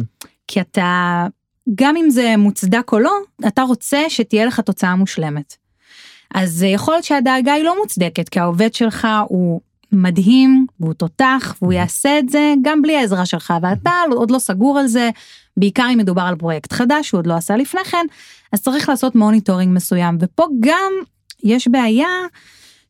כי 0.51 0.61
אתה, 0.61 1.27
גם 1.75 1.97
אם 1.97 2.11
זה 2.11 2.35
מוצדק 2.39 2.93
או 2.93 2.99
לא, 2.99 3.13
אתה 3.47 3.63
רוצה 3.63 4.05
שתהיה 4.09 4.47
לך 4.47 4.61
תוצאה 4.61 4.97
מושלמת. 4.97 5.57
אז 6.35 6.63
יכול 6.63 6.95
להיות 6.95 7.05
שהדאגה 7.05 7.53
היא 7.53 7.65
לא 7.65 7.77
מוצדקת, 7.81 8.29
כי 8.29 8.41
העובד 8.41 8.75
שלך 8.75 9.09
הוא 9.29 9.61
מדהים, 9.93 10.67
והוא 10.81 10.93
תותח, 10.93 11.57
והוא 11.63 11.73
יעשה 11.73 12.19
את 12.19 12.29
זה 12.29 12.55
גם 12.63 12.83
בלי 12.83 12.97
העזרה 12.97 13.27
שלך, 13.27 13.55
ואתה 13.63 13.91
עוד 14.11 14.31
לא 14.31 14.39
סגור 14.39 14.79
על 14.79 14.87
זה, 14.87 15.11
בעיקר 15.57 15.87
אם 15.93 15.99
מדובר 15.99 16.23
על 16.23 16.37
פרויקט 16.37 16.73
חדש 16.73 17.09
שהוא 17.09 17.19
עוד 17.19 17.27
לא 17.27 17.35
עשה 17.35 17.57
לפני 17.57 17.85
כן, 17.85 18.07
אז 18.53 18.63
צריך 18.63 18.89
לעשות 18.89 19.15
monitoring 19.15 19.75
מסוים, 19.75 20.19
ופה 20.21 20.47
גם 20.61 20.93
יש 21.43 21.69
בעיה 21.69 22.09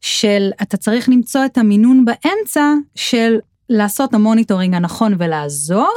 של 0.01 0.51
אתה 0.63 0.77
צריך 0.77 1.09
למצוא 1.09 1.45
את 1.45 1.59
המינון 1.59 2.05
באמצע 2.05 2.75
של 2.95 3.39
לעשות 3.71 4.15
ה 4.15 4.20
monitoring 4.20 4.75
הנכון 4.75 5.15
ולעזור, 5.19 5.95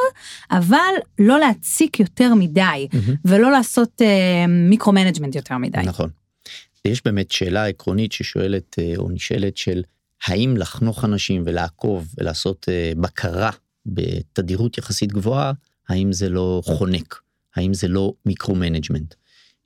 אבל 0.51 0.93
לא 1.19 1.39
להציק 1.39 1.99
יותר 1.99 2.33
מדי, 2.33 2.87
mm-hmm. 2.91 3.11
ולא 3.25 3.51
לעשות 3.51 4.01
אה, 4.01 4.47
micro-management 4.47 5.35
יותר 5.35 5.57
מדי. 5.57 5.81
נכון. 5.85 6.09
יש 6.85 7.01
באמת 7.05 7.31
שאלה 7.31 7.65
עקרונית 7.65 8.11
ששואלת 8.11 8.75
אה, 8.79 8.97
או 8.97 9.09
נשאלת 9.09 9.57
של 9.57 9.83
האם 10.27 10.57
לחנוך 10.57 11.05
אנשים 11.05 11.43
ולעקוב 11.45 12.13
ולעשות 12.17 12.65
אה, 12.69 12.99
בקרה 12.99 13.49
בתדירות 13.85 14.77
יחסית 14.77 15.13
גבוהה, 15.13 15.51
האם 15.89 16.13
זה 16.13 16.29
לא 16.29 16.61
חונק, 16.65 17.21
האם 17.55 17.73
זה 17.73 17.87
לא 17.87 18.13
micro-management. 18.25 19.13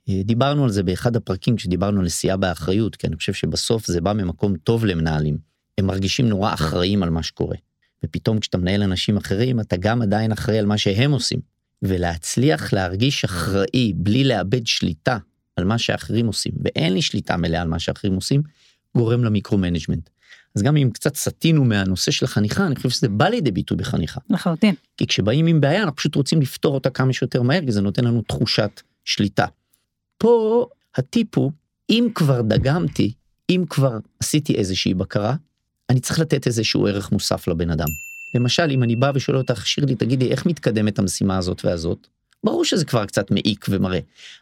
אה, 0.08 0.20
דיברנו 0.24 0.64
על 0.64 0.70
זה 0.70 0.82
באחד 0.82 1.16
הפרקים 1.16 1.56
כשדיברנו 1.56 2.00
על 2.00 2.06
נשיאה 2.06 2.36
באחריות, 2.36 2.96
כי 2.96 3.06
אני 3.06 3.16
חושב 3.16 3.32
שבסוף 3.32 3.86
זה 3.86 4.00
בא 4.00 4.12
ממקום 4.12 4.56
טוב 4.56 4.84
למנהלים. 4.84 5.38
הם 5.78 5.86
מרגישים 5.86 6.28
נורא 6.28 6.54
אחראים 6.54 7.02
על 7.02 7.10
מה 7.10 7.22
שקורה. 7.22 7.56
ופתאום 8.04 8.40
כשאתה 8.40 8.58
מנהל 8.58 8.82
אנשים 8.82 9.16
אחרים, 9.16 9.60
אתה 9.60 9.76
גם 9.76 10.02
עדיין 10.02 10.32
אחראי 10.32 10.58
על 10.58 10.66
מה 10.66 10.78
שהם 10.78 11.10
עושים. 11.10 11.40
ולהצליח 11.82 12.72
להרגיש 12.72 13.24
אחראי 13.24 13.92
בלי 13.96 14.24
לאבד 14.24 14.66
שליטה 14.66 15.18
על 15.56 15.64
מה 15.64 15.78
שאחרים 15.78 16.26
עושים, 16.26 16.52
ואין 16.64 16.94
לי 16.94 17.02
שליטה 17.02 17.36
מלאה 17.36 17.62
על 17.62 17.68
מה 17.68 17.78
שאחרים 17.78 18.14
עושים, 18.14 18.42
גורם 18.96 19.24
ל 19.24 19.29
micro-management. 19.29 20.08
אז 20.54 20.62
גם 20.62 20.76
אם 20.76 20.90
קצת 20.90 21.16
סטינו 21.16 21.64
מהנושא 21.64 22.10
של 22.10 22.26
חניכה, 22.26 22.66
אני 22.66 22.76
חושב 22.76 22.88
שזה 22.88 23.08
בא 23.08 23.28
לידי 23.28 23.50
ביטוי 23.50 23.76
בחניכה. 23.76 24.20
לחלוטין. 24.30 24.74
כי 24.96 25.06
כשבאים 25.06 25.46
עם 25.46 25.60
בעיה, 25.60 25.82
אנחנו 25.82 25.96
פשוט 25.96 26.14
רוצים 26.14 26.40
לפתור 26.40 26.74
אותה 26.74 26.90
כמה 26.90 27.12
שיותר 27.12 27.42
מהר, 27.42 27.60
כי 27.60 27.72
זה 27.72 27.80
נותן 27.80 28.04
לנו 28.04 28.22
תחושת 28.22 28.80
שליטה. 29.04 29.46
פה 30.18 30.66
הטיפ 30.96 31.38
הוא, 31.38 31.52
אם 31.90 32.08
כבר 32.14 32.42
דגמתי, 32.42 33.12
אם 33.50 33.64
כבר 33.70 33.98
עשיתי 34.20 34.54
איזושהי 34.54 34.94
בקרה, 34.94 35.34
אני 35.90 36.00
צריך 36.00 36.18
לתת 36.18 36.46
איזשהו 36.46 36.86
ערך 36.86 37.12
מוסף 37.12 37.48
לבן 37.48 37.70
אדם. 37.70 37.88
למשל, 38.34 38.70
אם 38.70 38.82
אני 38.82 38.96
בא 38.96 39.12
ושואל 39.14 39.36
אותך, 39.36 39.66
שירלי, 39.66 39.94
תגידי, 39.94 40.30
איך 40.30 40.46
מתקדמת 40.46 40.98
המשימה 40.98 41.38
הזאת 41.38 41.64
והזאת? 41.64 42.06
ברור 42.44 42.64
שזה 42.64 42.84
כבר 42.84 43.06
קצת 43.06 43.30
מעיק 43.30 43.66
ומראה. 43.68 44.00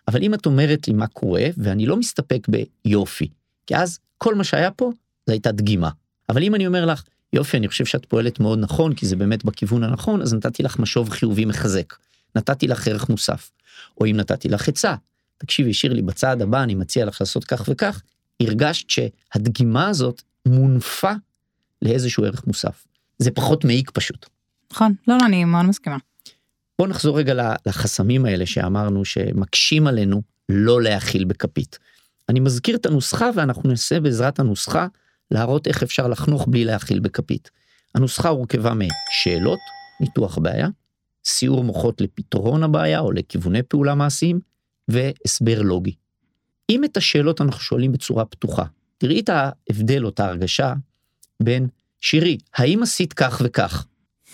אבל 0.09 0.23
אם 0.23 0.35
את 0.35 0.47
אומרת 0.47 0.88
לי 0.88 0.95
מה 0.95 1.07
קורה, 1.07 1.47
ואני 1.57 1.87
לא 1.87 1.97
מסתפק 1.97 2.47
ביופי, 2.49 3.29
כי 3.67 3.76
אז 3.76 3.99
כל 4.19 4.35
מה 4.35 4.45
שהיה 4.45 4.71
פה, 4.71 4.93
זה 5.26 5.33
הייתה 5.33 5.53
דגימה. 5.53 5.91
אבל 6.29 6.43
אם 6.43 6.55
אני 6.55 6.67
אומר 6.67 6.87
לך, 6.87 7.03
יופי, 7.33 7.57
אני 7.57 7.69
חושב 7.69 7.85
שאת 7.85 8.07
פועלת 8.07 8.41
מאוד 8.41 8.59
נכון, 8.59 8.95
כי 8.95 9.07
זה 9.07 9.17
באמת 9.17 9.45
בכיוון 9.45 9.85
הנכון, 9.85 10.23
אז 10.23 10.35
נתתי 10.35 10.62
לך 10.62 10.79
משוב 10.79 11.11
חיובי 11.11 11.45
מחזק. 11.45 11.95
נתתי 12.35 12.69
לך 12.69 12.88
ערך 12.88 13.09
מוסף. 13.09 13.50
או 14.00 14.07
אם 14.07 14.17
נתתי 14.17 14.49
לך 14.49 14.69
עצה, 14.69 14.95
תקשיבי 15.38 15.75
שירלי 15.75 16.03
בצעד 16.03 16.43
הבא 16.43 16.62
אני 16.62 16.75
מציע 16.75 17.05
לך 17.05 17.21
לעשות 17.21 17.45
כך 17.45 17.65
וכך, 17.69 18.03
הרגשת 18.41 18.91
שהדגימה 18.91 19.88
הזאת 19.88 20.23
מונפה 20.47 21.12
לאיזשהו 21.83 22.25
ערך 22.25 22.47
מוסף. 22.47 22.87
זה 23.18 23.30
פחות 23.30 23.64
מעיק 23.64 23.90
פשוט. 23.90 24.26
נכון, 24.73 24.95
לא, 25.09 25.18
לא, 25.18 25.26
אני 25.26 25.45
מאוד 25.45 25.66
מסכימה. 25.66 25.97
בוא 26.78 26.88
נחזור 26.88 27.18
רגע 27.18 27.54
לחסמים 27.66 28.25
האלה 28.25 28.47
שאמרנו 28.47 29.04
שמקשים 29.04 29.87
עלינו 29.87 30.23
לא 30.49 30.83
להכיל 30.83 31.25
בכפית. 31.25 31.78
אני 32.28 32.40
מזכיר 32.40 32.76
את 32.76 32.87
הנוסחה 32.87 33.30
ואנחנו 33.35 33.68
ננסה 33.68 34.00
בעזרת 34.00 34.38
הנוסחה 34.38 34.87
להראות 35.30 35.66
איך 35.66 35.83
אפשר 35.83 36.09
לחנוך 36.09 36.47
בלי 36.49 36.64
להכיל 36.64 37.00
בכפית. 37.00 37.50
הנוסחה 37.95 38.28
הורכבה 38.28 38.73
משאלות, 38.75 39.59
ניתוח 40.00 40.38
בעיה, 40.38 40.68
סיור 41.25 41.64
מוחות 41.64 42.00
לפתרון 42.00 42.62
הבעיה 42.62 43.00
או 43.00 43.12
לכיווני 43.12 43.62
פעולה 43.62 43.95
מעשיים, 43.95 44.40
והסבר 44.88 45.62
לוגי. 45.62 45.95
אם 46.71 46.85
את 46.85 46.97
השאלות 46.97 47.40
אנחנו 47.40 47.61
שואלים 47.61 47.92
בצורה 47.92 48.25
פתוחה, 48.25 48.64
תראי 48.99 49.21
את 49.21 49.28
ההבדל 49.28 50.04
או 50.04 50.09
את 50.09 50.21
ההרגשה 50.21 50.75
בין 51.43 51.69
שירי, 52.00 52.38
האם 52.55 52.83
עשית 52.83 53.12
כך 53.12 53.43
וכך? 53.45 53.87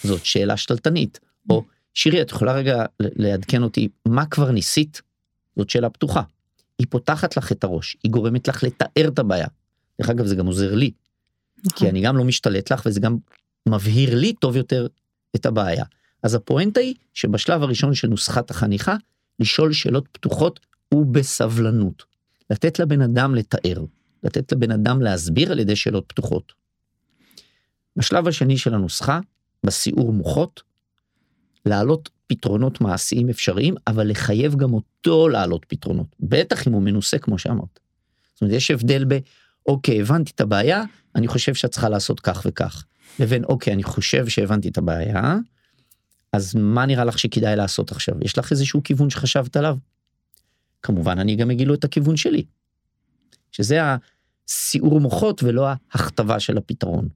זאת 0.04 0.24
שאלה 0.24 0.56
שתלטנית. 0.56 1.20
או 1.50 1.64
שירי, 1.94 2.22
את 2.22 2.30
יכולה 2.30 2.52
רגע 2.52 2.84
לעדכן 3.00 3.62
אותי, 3.62 3.88
מה 4.06 4.26
כבר 4.26 4.50
ניסית? 4.50 5.02
זאת 5.56 5.70
שאלה 5.70 5.90
פתוחה. 5.90 6.22
היא 6.78 6.86
פותחת 6.90 7.36
לך 7.36 7.52
את 7.52 7.64
הראש, 7.64 7.96
היא 8.02 8.10
גורמת 8.10 8.48
לך 8.48 8.62
לתאר 8.62 9.08
את 9.08 9.18
הבעיה. 9.18 9.46
דרך 10.00 10.10
אגב, 10.10 10.26
זה 10.26 10.34
גם 10.34 10.46
עוזר 10.46 10.74
לי. 10.74 10.90
נכון. 11.64 11.78
כי 11.78 11.88
אני 11.88 12.00
גם 12.00 12.16
לא 12.16 12.24
משתלט 12.24 12.72
לך 12.72 12.82
וזה 12.86 13.00
גם 13.00 13.16
מבהיר 13.68 14.14
לי 14.14 14.32
טוב 14.32 14.56
יותר 14.56 14.86
את 15.36 15.46
הבעיה. 15.46 15.84
אז 16.22 16.34
הפואנטה 16.34 16.80
היא 16.80 16.94
שבשלב 17.14 17.62
הראשון 17.62 17.94
של 17.94 18.08
נוסחת 18.08 18.50
החניכה, 18.50 18.96
לשאול 19.40 19.72
שאלות 19.72 20.08
פתוחות 20.12 20.60
ובסבלנות. 20.94 22.04
לתת 22.50 22.78
לבן 22.78 23.00
אדם 23.00 23.34
לתאר, 23.34 23.84
לתת 24.22 24.52
לבן 24.52 24.70
אדם 24.70 25.02
להסביר 25.02 25.52
על 25.52 25.58
ידי 25.58 25.76
שאלות 25.76 26.04
פתוחות. 26.06 26.52
בשלב 27.96 28.28
השני 28.28 28.58
של 28.58 28.74
הנוסחה, 28.74 29.20
בסיעור 29.66 30.12
מוחות, 30.12 30.62
להעלות 31.66 32.10
פתרונות 32.26 32.80
מעשיים 32.80 33.28
אפשריים, 33.28 33.74
אבל 33.86 34.10
לחייב 34.10 34.54
גם 34.54 34.72
אותו 34.72 35.28
להעלות 35.28 35.66
פתרונות, 35.68 36.06
בטח 36.20 36.68
אם 36.68 36.72
הוא 36.72 36.82
מנוסה 36.82 37.18
כמו 37.18 37.38
שאמרת. 37.38 37.80
זאת 38.34 38.42
אומרת, 38.42 38.56
יש 38.56 38.70
הבדל 38.70 39.04
ב, 39.08 39.18
אוקיי, 39.66 40.00
הבנתי 40.00 40.32
את 40.34 40.40
הבעיה, 40.40 40.82
אני 41.14 41.28
חושב 41.28 41.54
שאת 41.54 41.70
צריכה 41.70 41.88
לעשות 41.88 42.20
כך 42.20 42.42
וכך, 42.46 42.84
לבין, 43.18 43.44
אוקיי, 43.44 43.72
אני 43.72 43.82
חושב 43.82 44.28
שהבנתי 44.28 44.68
את 44.68 44.78
הבעיה, 44.78 45.36
אז 46.32 46.54
מה 46.54 46.86
נראה 46.86 47.04
לך 47.04 47.18
שכדאי 47.18 47.56
לעשות 47.56 47.92
עכשיו? 47.92 48.14
יש 48.20 48.38
לך 48.38 48.50
איזשהו 48.50 48.82
כיוון 48.82 49.10
שחשבת 49.10 49.56
עליו? 49.56 49.76
כמובן 50.82 51.18
אני 51.18 51.36
גם 51.36 51.50
אגיד 51.50 51.68
לו 51.68 51.74
את 51.74 51.84
הכיוון 51.84 52.16
שלי. 52.16 52.44
שזה 53.52 53.80
הסיעור 54.48 55.00
מוחות 55.00 55.42
ולא 55.42 55.68
ההכתבה 55.92 56.40
של 56.40 56.58
הפתרון. 56.58 57.08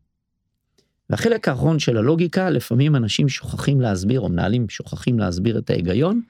והחלק 1.10 1.48
האחרון 1.48 1.78
של 1.78 1.96
הלוגיקה, 1.96 2.50
לפעמים 2.50 2.96
אנשים 2.96 3.28
שוכחים 3.28 3.80
להסביר, 3.80 4.20
או 4.20 4.28
מנהלים 4.28 4.68
שוכחים 4.68 5.18
להסביר 5.18 5.58
את 5.58 5.70
ההיגיון, 5.70 6.20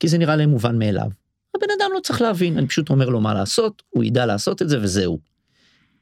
כי 0.00 0.08
זה 0.08 0.18
נראה 0.18 0.36
להם 0.36 0.50
מובן 0.50 0.78
מאליו. 0.78 1.08
הבן 1.56 1.66
אדם 1.78 1.90
לא 1.94 2.00
צריך 2.00 2.20
להבין, 2.20 2.58
אני 2.58 2.66
פשוט 2.66 2.90
אומר 2.90 3.08
לו 3.08 3.20
מה 3.20 3.34
לעשות, 3.34 3.82
הוא 3.90 4.04
ידע 4.04 4.26
לעשות 4.26 4.62
את 4.62 4.68
זה 4.68 4.78
וזהו. 4.82 5.18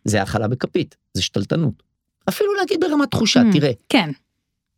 זה 0.05 0.21
האכלה 0.21 0.49
בכפית, 0.49 0.97
זה 1.15 1.23
שתלטנות. 1.23 1.83
אפילו 2.29 2.55
להגיד 2.55 2.81
ברמת 2.81 3.11
תחושה, 3.11 3.41
Mm. 3.43 3.53
תראה, 3.53 3.71
כן. 3.89 4.11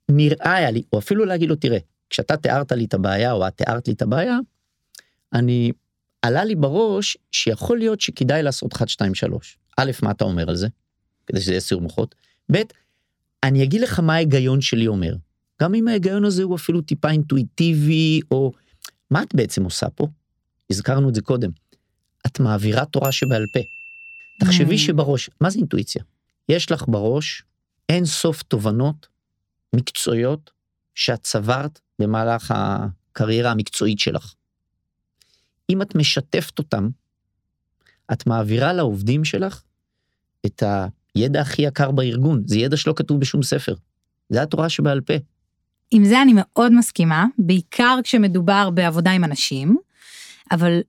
נראה 0.08 0.54
היה 0.54 0.70
לי, 0.70 0.82
או 0.92 0.98
אפילו 0.98 1.24
להגיד 1.24 1.48
לו, 1.48 1.56
תראה, 1.56 1.78
כשאתה 2.10 2.36
תיארת 2.36 2.72
לי 2.72 2.84
את 2.84 2.94
הבעיה, 2.94 3.32
או 3.32 3.48
את 3.48 3.52
תיארת 3.56 3.88
לי 3.88 3.94
את 3.94 4.02
הבעיה, 4.02 4.38
אני, 5.32 5.72
עלה 6.22 6.44
לי 6.44 6.54
בראש 6.54 7.16
שיכול 7.32 7.78
להיות 7.78 8.00
שכדאי 8.00 8.42
לעשות 8.42 8.72
1, 8.72 8.88
2, 8.88 9.14
3. 9.14 9.58
א', 9.76 9.90
מה 10.02 10.10
אתה 10.10 10.24
אומר 10.24 10.48
על 10.48 10.56
זה? 10.56 10.68
כדי 11.26 11.40
שזה 11.40 11.52
יהיה 11.52 11.60
סיור 11.60 11.80
מוחות. 11.80 12.14
ב', 12.52 12.62
אני 13.42 13.62
אגיד 13.62 13.80
לך 13.80 14.00
מה 14.00 14.14
ההיגיון 14.14 14.60
שלי 14.60 14.86
אומר. 14.86 15.14
גם 15.62 15.74
אם 15.74 15.88
ההיגיון 15.88 16.24
הזה 16.24 16.42
הוא 16.42 16.56
אפילו 16.56 16.80
טיפה 16.80 17.10
אינטואיטיבי, 17.10 18.20
או 18.30 18.52
מה 19.10 19.22
את 19.22 19.34
בעצם 19.34 19.64
עושה 19.64 19.90
פה? 19.90 20.06
הזכרנו 20.70 21.08
את 21.08 21.14
זה 21.14 21.22
קודם. 21.22 21.50
את 22.26 22.40
מעבירה 22.40 22.84
תורה 22.84 23.12
שבעל 23.12 23.44
פה. 23.52 23.60
תחשבי 24.40 24.74
Mm. 24.74 24.78
שבראש, 24.78 25.30
מה 25.40 25.50
זה 25.50 25.58
אינטואיציה? 25.58 26.02
יש 26.48 26.72
לך 26.72 26.84
בראש 26.88 27.42
אין 27.88 28.04
סוף 28.04 28.42
תובנות 28.42 29.06
מקצועיות 29.76 30.50
שאת 30.94 31.22
צברת 31.22 31.80
במהלך 31.98 32.54
הקריירה 32.56 33.50
המקצועית 33.50 33.98
שלך. 33.98 34.34
אם 35.70 35.82
את 35.82 35.94
משתפת 35.94 36.58
אותם, 36.58 36.88
את 38.12 38.26
מעבירה 38.26 38.72
לעובדים 38.72 39.24
שלך 39.24 39.62
את 40.46 40.62
הידע 41.14 41.40
הכי 41.40 41.62
יקר 41.62 41.90
בארגון, 41.90 42.42
זה 42.46 42.58
ידע 42.58 42.76
שלא 42.76 42.92
כתוב 42.96 43.20
בשום 43.20 43.42
ספר. 43.42 43.74
זה 44.28 44.42
התורה 44.42 44.68
שבעל 44.68 45.00
פה. 45.00 45.14
עם 45.90 46.04
זה 46.04 46.22
אני 46.22 46.32
מאוד 46.34 46.72
מסכימה, 46.72 47.26
בעיקר 47.38 47.98
כשמדובר 48.04 48.70
בעבודה 48.70 49.10
עם 49.10 49.24
אנשים, 49.24 49.76
אבל 50.50 50.80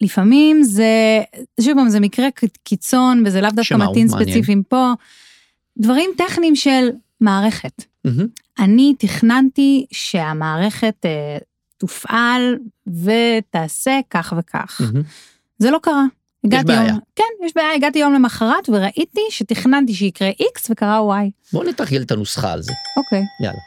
לפעמים 0.00 0.62
זה, 0.62 1.20
שוב 1.60 1.74
פעם, 1.74 1.88
זה 1.88 2.00
מקרה 2.00 2.26
קיצון, 2.64 3.22
וזה 3.26 3.40
לאו 3.40 3.50
דווקא? 3.50 3.74
מתאים. 3.74 4.08
ספציפיים 4.08 4.62
פה, 4.62 4.92
דברים 5.78 6.10
טכניים 6.16 6.56
של 6.56 6.88
מערכת. 7.20 7.84
מהמם. 8.04 8.26
אני 8.58 8.94
תכננתי 8.98 9.86
שהמערכת 9.92 10.96
אה, 11.04 11.38
תופעל 11.76 12.56
ותעשה 12.86 14.00
כך 14.10 14.34
וכך. 14.38 14.80
מהמם. 14.80 15.02
זה 15.58 15.70
לא 15.70 15.78
קרה. 15.82 16.04
הגעתי 16.44 16.64
בעיה. 16.64 16.88
יום, 16.88 16.98
כן, 17.16 17.44
יש 17.44 17.52
בעיה, 17.54 17.74
הגעתי 17.74 17.98
יום 17.98 18.12
למחרת 18.12 18.68
וראיתי 18.68 19.20
שתכננתי 19.30 19.94
שיקרה 19.94 20.30
X 20.30 20.60
וקרה 20.70 20.98
Y. 20.98 21.30
בואו 21.52 21.68
נתרגל 21.68 22.02
את 22.02 22.10
הנוסחה 22.10 22.52
על 22.52 22.62
זה. 22.62 22.72
אוקיי. 22.96 23.22
יאללה. 23.42 23.58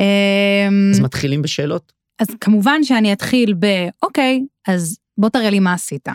אמ, 0.00 0.90
אז 0.94 1.00
מתחילים 1.00 1.42
בשאלות? 1.42 1.92
אז 2.18 2.26
כמובן 2.40 2.84
שאני 2.84 3.12
אתחיל 3.12 3.54
ב, 3.58 3.66
אוקיי, 4.02 4.42
אז 4.68 4.98
בוא 5.18 5.28
תראה 5.28 5.50
לי 5.50 5.60
מה 5.60 5.72
עשית. 5.72 6.08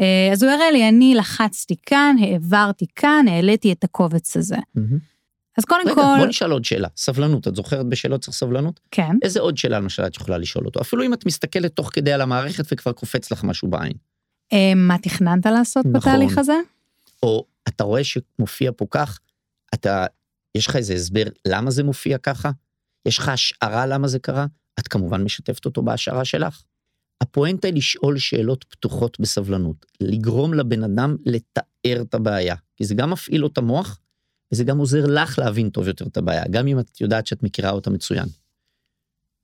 אה, 0.00 0.28
אז 0.32 0.42
הוא 0.42 0.52
הראה 0.52 0.70
לי, 0.70 0.88
אני 0.88 1.14
לחצתי 1.14 1.74
כאן, 1.86 2.16
העברתי 2.20 2.86
כאן, 2.96 3.26
העליתי 3.28 3.72
את 3.72 3.84
הקובץ 3.84 4.36
הזה. 4.36 4.56
אז 5.58 5.64
קודם 5.64 5.80
רגע, 5.84 5.94
כל, 5.94 6.02
בוא 6.18 6.26
נשאל 6.26 6.50
עוד 6.50 6.64
שאלה. 6.64 6.88
סבלנות, 6.96 7.48
את 7.48 7.56
זוכרת 7.56 7.86
בשאלות 7.86 8.20
צריך 8.20 8.36
סבלנות? 8.36 8.80
כן, 8.90 9.16
איזה 9.22 9.40
עוד 9.40 9.56
שאלה 9.56 9.78
למשל 9.78 10.06
את 10.06 10.16
יכולה 10.16 10.38
לשאול 10.38 10.66
אותו? 10.66 10.80
אפילו 10.80 11.04
אם 11.04 11.14
את 11.14 11.26
מסתכלת 11.26 11.76
תוך 11.76 11.90
כדי 11.92 12.12
על 12.12 12.20
המערכת 12.20 12.64
וכבר 12.72 12.92
קופץ 12.92 13.32
לך 13.32 13.44
משהו 13.44 13.68
בעין. 13.68 13.92
אה, 14.52 14.72
מה 14.76 14.96
תכננת 15.02 15.46
לעשות 15.46 15.86
נכון. 15.86 16.00
בתהליך 16.00 16.38
הזה? 16.38 16.60
או 17.22 17.44
אתה 17.68 17.84
רואה 17.84 18.02
שמופיע 18.04 18.70
פה 18.76 18.86
כך, 18.90 19.18
אתה, 19.74 20.06
יש 20.54 20.66
לך 20.66 20.76
איזה 20.76 20.94
הסבר 20.94 21.24
למה 21.46 21.70
זה 21.70 21.84
מופיע 21.84 22.18
ככה? 22.18 22.50
יש 23.06 23.18
לך 23.18 23.28
השערה 23.28 23.86
למה 23.86 24.08
זה 24.08 24.18
קרה? 24.18 24.46
את 24.78 24.88
כמובן 24.88 25.22
משתפת 25.24 25.64
אותו 25.64 25.82
בהשערה 25.82 26.24
שלך. 26.24 26.62
הפואנטה 27.20 27.68
היא 27.68 27.74
לשאול 27.74 28.18
שאלות 28.18 28.64
פתוחות 28.64 29.20
בסבלנות, 29.20 29.86
לגרום 30.00 30.54
לבן 30.54 30.84
אדם 30.84 31.16
לתאר 31.26 32.02
את 32.02 32.14
הבעיה, 32.14 32.56
כי 32.76 32.84
זה 32.84 32.94
גם 32.94 33.10
מפעיל 33.10 33.40
לו 33.40 33.46
את 33.46 33.58
המוח, 33.58 34.00
וזה 34.52 34.64
גם 34.64 34.78
עוזר 34.78 35.06
לך 35.06 35.38
להבין 35.38 35.70
טוב 35.70 35.88
יותר 35.88 36.06
את 36.06 36.16
הבעיה, 36.16 36.44
גם 36.50 36.66
אם 36.66 36.78
את 36.78 37.00
יודעת 37.00 37.26
שאת 37.26 37.42
מכירה 37.42 37.70
אותה 37.70 37.90
מצוין. 37.90 38.28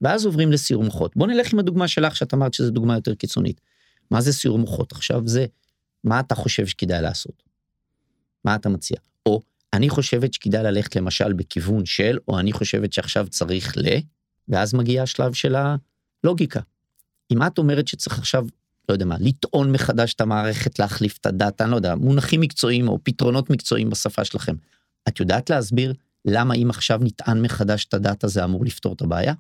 ואז 0.01 0.27
עוברים 0.27 0.53
לסיור 0.53 0.85
מוחות. 0.85 1.17
בוא 1.17 1.27
נלך 1.27 1.53
עם 1.53 1.59
הדוגמה 1.59 1.89
שלך, 1.89 2.17
שאת 2.17 2.35
אמרת 2.35 2.55
שזו 2.55 2.71
דוגמה 2.71 2.95
יותר 2.95 3.15
קיצונית. 3.15 3.61
מה 4.11 4.21
זה 4.21 4.33
סיור 4.33 4.59
מוחות? 4.59 4.93
עכשיו 4.93 5.23
זה, 5.27 5.47
מה 6.05 6.21
אתה 6.21 6.35
חושב 6.35 6.67
שכדאי 6.67 7.03
לעשות? 7.03 7.43
מה 8.45 8.55
אתה 8.55 8.69
מציע? 8.69 8.97
או, 9.27 9.43
אני 9.73 9.89
חושבת 9.89 10.35
שכדאי 10.35 10.63
ללכת 10.63 10.97
למשל 10.97 11.33
בכיוון 11.33 11.87
של, 11.87 12.19
או 12.29 12.39
אני 12.39 12.53
חושבת 12.53 12.93
שעכשיו 12.93 13.27
צריך 13.29 13.75
ל, 13.77 13.83
ואז 14.49 14.75
מגיע 14.75 15.03
השלב 15.03 15.33
של 15.33 15.55
הלוגיקה. 16.25 16.61
אם 17.33 17.43
את 17.43 17.59
אומרת 17.59 17.89
שצריך 17.89 18.19
עכשיו, 18.19 18.47
לא 18.89 18.95
יודע 18.95 19.05
מה, 19.05 19.17
לטעון 19.21 19.73
מחדש 19.73 20.15
את 20.15 20.21
המערכת, 20.21 20.79
להחליף 20.79 21.19
את 21.19 21.27
הדאטה, 21.27 21.65
אני 21.65 21.71
לא 21.71 21.77
יודע, 21.77 21.95
מונחים 21.95 22.41
מקצועיים 22.41 22.89
או 22.89 22.99
פתרונות 23.03 23.51
מקצועיים 23.51 23.91
בשפה 23.91 24.25
שלכם, 24.25 24.55
את 25.09 25.21
יודעת 25.21 25.51
להסביר 25.51 25.95
למה 26.25 26.55
אם 26.55 26.71
עכשיו 26.71 27.01
נטען 27.03 27.43
מחדש 27.43 27.85
את 27.85 27.95
הדאטה 27.95 28.29
זה 28.29 28.45
אמור 28.45 28.65
לפתור 28.65 28.93
את 28.93 29.03
הבעיה? 29.03 29.35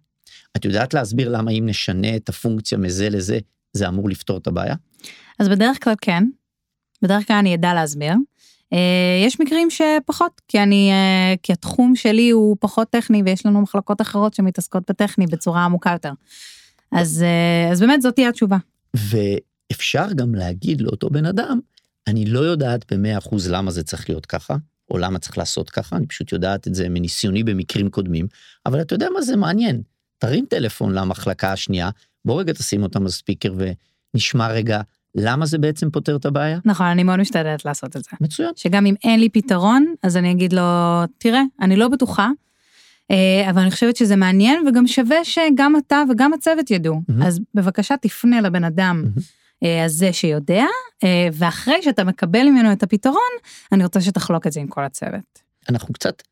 את 0.56 0.64
יודעת 0.64 0.94
להסביר 0.94 1.28
למה 1.28 1.50
אם 1.50 1.66
נשנה 1.66 2.16
את 2.16 2.28
הפונקציה 2.28 2.78
מזה 2.78 3.08
לזה, 3.08 3.38
זה 3.74 3.88
אמור 3.88 4.08
לפתור 4.08 4.38
את 4.38 4.46
הבעיה? 4.46 4.74
אז 5.38 5.48
בדרך 5.48 5.84
כלל 5.84 5.94
כן, 6.00 6.24
בדרך 7.02 7.26
כלל 7.26 7.36
אני 7.36 7.54
אדע 7.54 7.74
להסביר. 7.74 8.14
אה, 8.72 9.26
יש 9.26 9.40
מקרים 9.40 9.68
שפחות, 9.70 10.40
כי 10.48 10.62
אני, 10.62 10.90
אה, 10.90 11.34
כי 11.42 11.52
התחום 11.52 11.96
שלי 11.96 12.30
הוא 12.30 12.56
פחות 12.60 12.90
טכני 12.90 13.22
ויש 13.26 13.46
לנו 13.46 13.60
מחלקות 13.60 14.00
אחרות 14.00 14.34
שמתעסקות 14.34 14.90
בטכני 14.90 15.26
בצורה 15.26 15.64
עמוקה 15.64 15.90
יותר. 15.90 16.12
אז, 16.92 17.22
אה, 17.22 17.72
אז 17.72 17.80
באמת 17.80 18.02
זאת 18.02 18.14
תהיה 18.14 18.28
התשובה. 18.28 18.56
ואפשר 18.96 20.06
גם 20.16 20.34
להגיד 20.34 20.80
לאותו 20.80 21.10
בן 21.10 21.26
אדם, 21.26 21.60
אני 22.06 22.24
לא 22.24 22.40
יודעת 22.40 22.92
במאה 22.92 23.18
אחוז 23.18 23.50
למה 23.50 23.70
זה 23.70 23.82
צריך 23.82 24.08
להיות 24.08 24.26
ככה, 24.26 24.56
או 24.90 24.98
למה 24.98 25.18
צריך 25.18 25.38
לעשות 25.38 25.70
ככה, 25.70 25.96
אני 25.96 26.06
פשוט 26.06 26.32
יודעת 26.32 26.68
את 26.68 26.74
זה 26.74 26.88
מניסיוני 26.88 27.44
במקרים 27.44 27.90
קודמים, 27.90 28.26
אבל 28.66 28.80
אתה 28.80 28.94
יודע 28.94 29.08
מה 29.14 29.22
זה 29.22 29.36
מעניין, 29.36 29.82
תרים 30.18 30.46
טלפון 30.50 30.94
למחלקה 30.94 31.52
השנייה, 31.52 31.90
בוא 32.24 32.40
רגע 32.40 32.52
תשים 32.52 32.82
אותם 32.82 33.02
על 33.02 33.08
ספיקר 33.08 33.54
ונשמע 34.14 34.48
רגע 34.48 34.80
למה 35.14 35.46
זה 35.46 35.58
בעצם 35.58 35.90
פותר 35.90 36.16
את 36.16 36.26
הבעיה. 36.26 36.58
נכון, 36.64 36.86
אני 36.86 37.02
מאוד 37.02 37.20
משתדלת 37.20 37.64
לעשות 37.64 37.96
את 37.96 38.04
זה. 38.04 38.10
מצוין. 38.20 38.50
שגם 38.56 38.86
אם 38.86 38.94
אין 39.04 39.20
לי 39.20 39.28
פתרון, 39.28 39.94
אז 40.02 40.16
אני 40.16 40.32
אגיד 40.32 40.52
לו, 40.52 40.62
תראה, 41.18 41.42
אני 41.60 41.76
לא 41.76 41.88
בטוחה, 41.88 42.30
אה, 43.10 43.50
אבל 43.50 43.62
אני 43.62 43.70
חושבת 43.70 43.96
שזה 43.96 44.16
מעניין, 44.16 44.68
וגם 44.68 44.86
שווה 44.86 45.24
שגם 45.24 45.76
אתה 45.76 46.02
וגם 46.10 46.32
הצוות 46.32 46.70
ידעו. 46.70 47.02
מהמם. 47.08 47.22
אז 47.22 47.40
בבקשה 47.54 47.94
תפנה 47.96 48.40
לבן 48.40 48.64
אדם. 48.64 49.04
אה, 49.64 49.84
הזה 49.84 50.12
שיודע, 50.12 50.64
אה, 51.04 51.28
ואחרי 51.32 51.82
שאתה 51.82 52.04
מקבל 52.04 52.42
ממנו 52.42 52.72
את 52.72 52.82
הפתרון, 52.82 53.32
אני 53.72 53.84
רוצה 53.84 54.00
שתחלוק 54.00 54.46
את 54.46 54.52
זה 54.52 54.60
עם 54.60 54.68
כל 54.68 54.84
הצוות. 54.84 55.38
אנחנו 55.68 55.94
קצת 55.94 56.22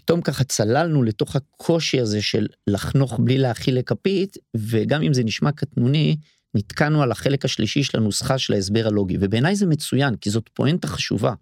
פתאום 0.00 0.22
ככה 0.22 0.44
צללנו 0.44 1.02
לתוך 1.02 1.36
הקושי 1.36 2.00
הזה 2.00 2.22
של 2.22 2.46
לחנוך 2.66 3.20
בלי 3.24 3.38
להכיל 3.38 3.78
לכפית, 3.78 4.36
וגם 4.56 5.02
אם 5.02 5.14
זה 5.14 5.24
נשמע 5.24 5.52
קטנוני, 5.52 6.16
נתקענו 6.54 7.02
על 7.02 7.12
החלק 7.12 7.44
השלישי 7.44 7.82
של 7.82 7.98
הנוסחה 7.98 8.38
של 8.38 8.52
ההסבר 8.52 8.86
הלוגי, 8.86 9.16
ובעיניי 9.20 9.56
זה 9.56 9.66
מצוין, 9.66 10.16
כי 10.16 10.30
זאת 10.30 10.48
פואנטה 10.54 10.88
חשובה. 10.88 11.34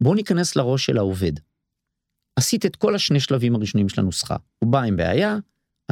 בואו 0.00 0.14
ניכנס 0.14 0.56
לראש 0.56 0.86
של 0.86 0.98
העובד. 0.98 1.32
עשית 2.36 2.66
את 2.66 2.76
כל 2.76 2.94
השני 2.94 3.20
שלבים 3.20 3.54
הראשונים 3.54 3.88
של 3.88 4.00
הנוסחה. 4.00 4.36
הוא 4.58 4.72
בא 4.72 4.82
עם 4.82 4.96
בעיה, 4.96 5.38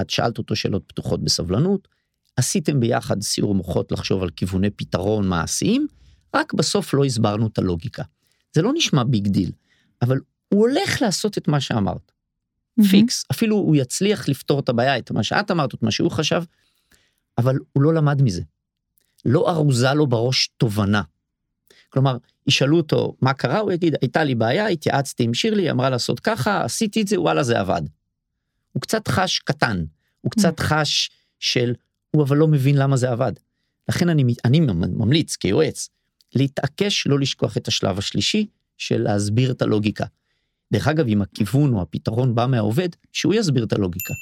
את 0.01 0.11
שאלת 0.11 0.39
אותו 0.39 0.57
שאלות 0.57 0.83
פתוחות 0.87 1.25
בסבלנות, 1.25 1.89
עשיתם 2.37 2.81
ביחד 2.81 3.23
סיעור 3.23 3.55
מוחות 3.55 3.93
לחשוב 3.93 4.23
על 4.23 4.31
כיווני 4.31 4.71
פתרון 4.71 5.29
מעשיים, 5.29 5.87
רק 6.37 6.55
בסוף 6.55 6.95
לא 6.95 7.05
הסברנו 7.05 7.47
את 7.47 7.59
הלוגיקה. 7.59 8.03
זה 8.53 8.63
לא 8.63 8.73
נשמע 8.75 9.05
big 9.05 9.29
deal, 9.29 9.53
אבל 10.03 10.21
הוא 10.53 10.61
הולך 10.61 11.03
לעשות 11.03 11.39
את 11.39 11.49
מה 11.49 11.61
שאמרת. 11.61 12.13
פיקס, 12.91 13.25
אפילו 13.33 13.57
הוא 13.57 13.77
יצליח 13.77 14.29
לפתור 14.29 14.61
את 14.61 14.69
הבעיה, 14.69 14.99
את 14.99 15.11
מה 15.11 15.23
שאת 15.23 15.51
אמרת, 15.51 15.75
את 15.75 15.83
מה 15.83 15.91
שהוא 15.91 16.11
חשב, 16.11 16.43
אבל 17.39 17.57
הוא 17.73 17.83
לא 17.83 17.95
למד 17.95 18.23
מזה. 18.23 18.43
לא 19.25 19.51
ארוזה 19.51 19.95
לו 19.95 20.07
בראש 20.07 20.51
תובנה. 20.57 21.03
כלומר, 21.89 22.17
ישאלו 22.47 22.77
אותו 22.77 23.17
מה 23.21 23.33
קרה, 23.33 23.59
הוא 23.59 23.73
יגיד, 23.73 23.95
הייתה 24.01 24.25
לי 24.25 24.35
בעיה, 24.35 24.67
התייעצתי 24.67 25.23
עם 25.23 25.35
שירלי, 25.35 25.71
אמרה 25.71 25.91
לעשות 25.91 26.21
ככה, 26.21 26.65
עשיתי 26.65 27.03
את 27.03 27.09
זה, 27.09 27.21
וואלה, 27.21 27.43
זה 27.43 27.61
עבד. 27.61 27.83
הוא 28.73 28.83
קצת 28.83 29.09
חש 29.09 29.39
קטן, 29.39 29.85
הוא 30.21 30.31
קצת 30.31 30.61
חש 30.61 31.11
של, 31.39 31.75
הוא 32.11 32.23
אבל 32.23 32.37
לא 32.37 32.49
מבין 32.49 32.77
למה 32.77 32.97
זה 32.97 33.11
עבד. 33.11 33.33
לכן 33.89 34.09
אני, 34.09 34.35
אני 34.45 34.61
ממליץ 34.61 35.37
כיועץ, 35.37 35.89
להתעקש 36.35 37.07
לא 37.07 37.21
לשכוח 37.21 37.57
את 37.57 37.69
השלב 37.69 37.99
השלישי 37.99 38.47
של 38.79 39.03
להסביר 39.03 39.51
את 39.51 39.63
הלוגיקה. 39.63 40.05
דרך 40.73 40.89
אגב, 40.89 41.07
אם 41.07 41.23
הכיוון 41.23 41.75
או 41.75 41.83
הפתרון 41.83 42.35
בא 42.35 42.47
מהעובד, 42.47 42.89
שהוא 43.13 43.35
יסביר 43.35 43.65
את 43.65 43.73
הלוגיקה. 43.73 44.15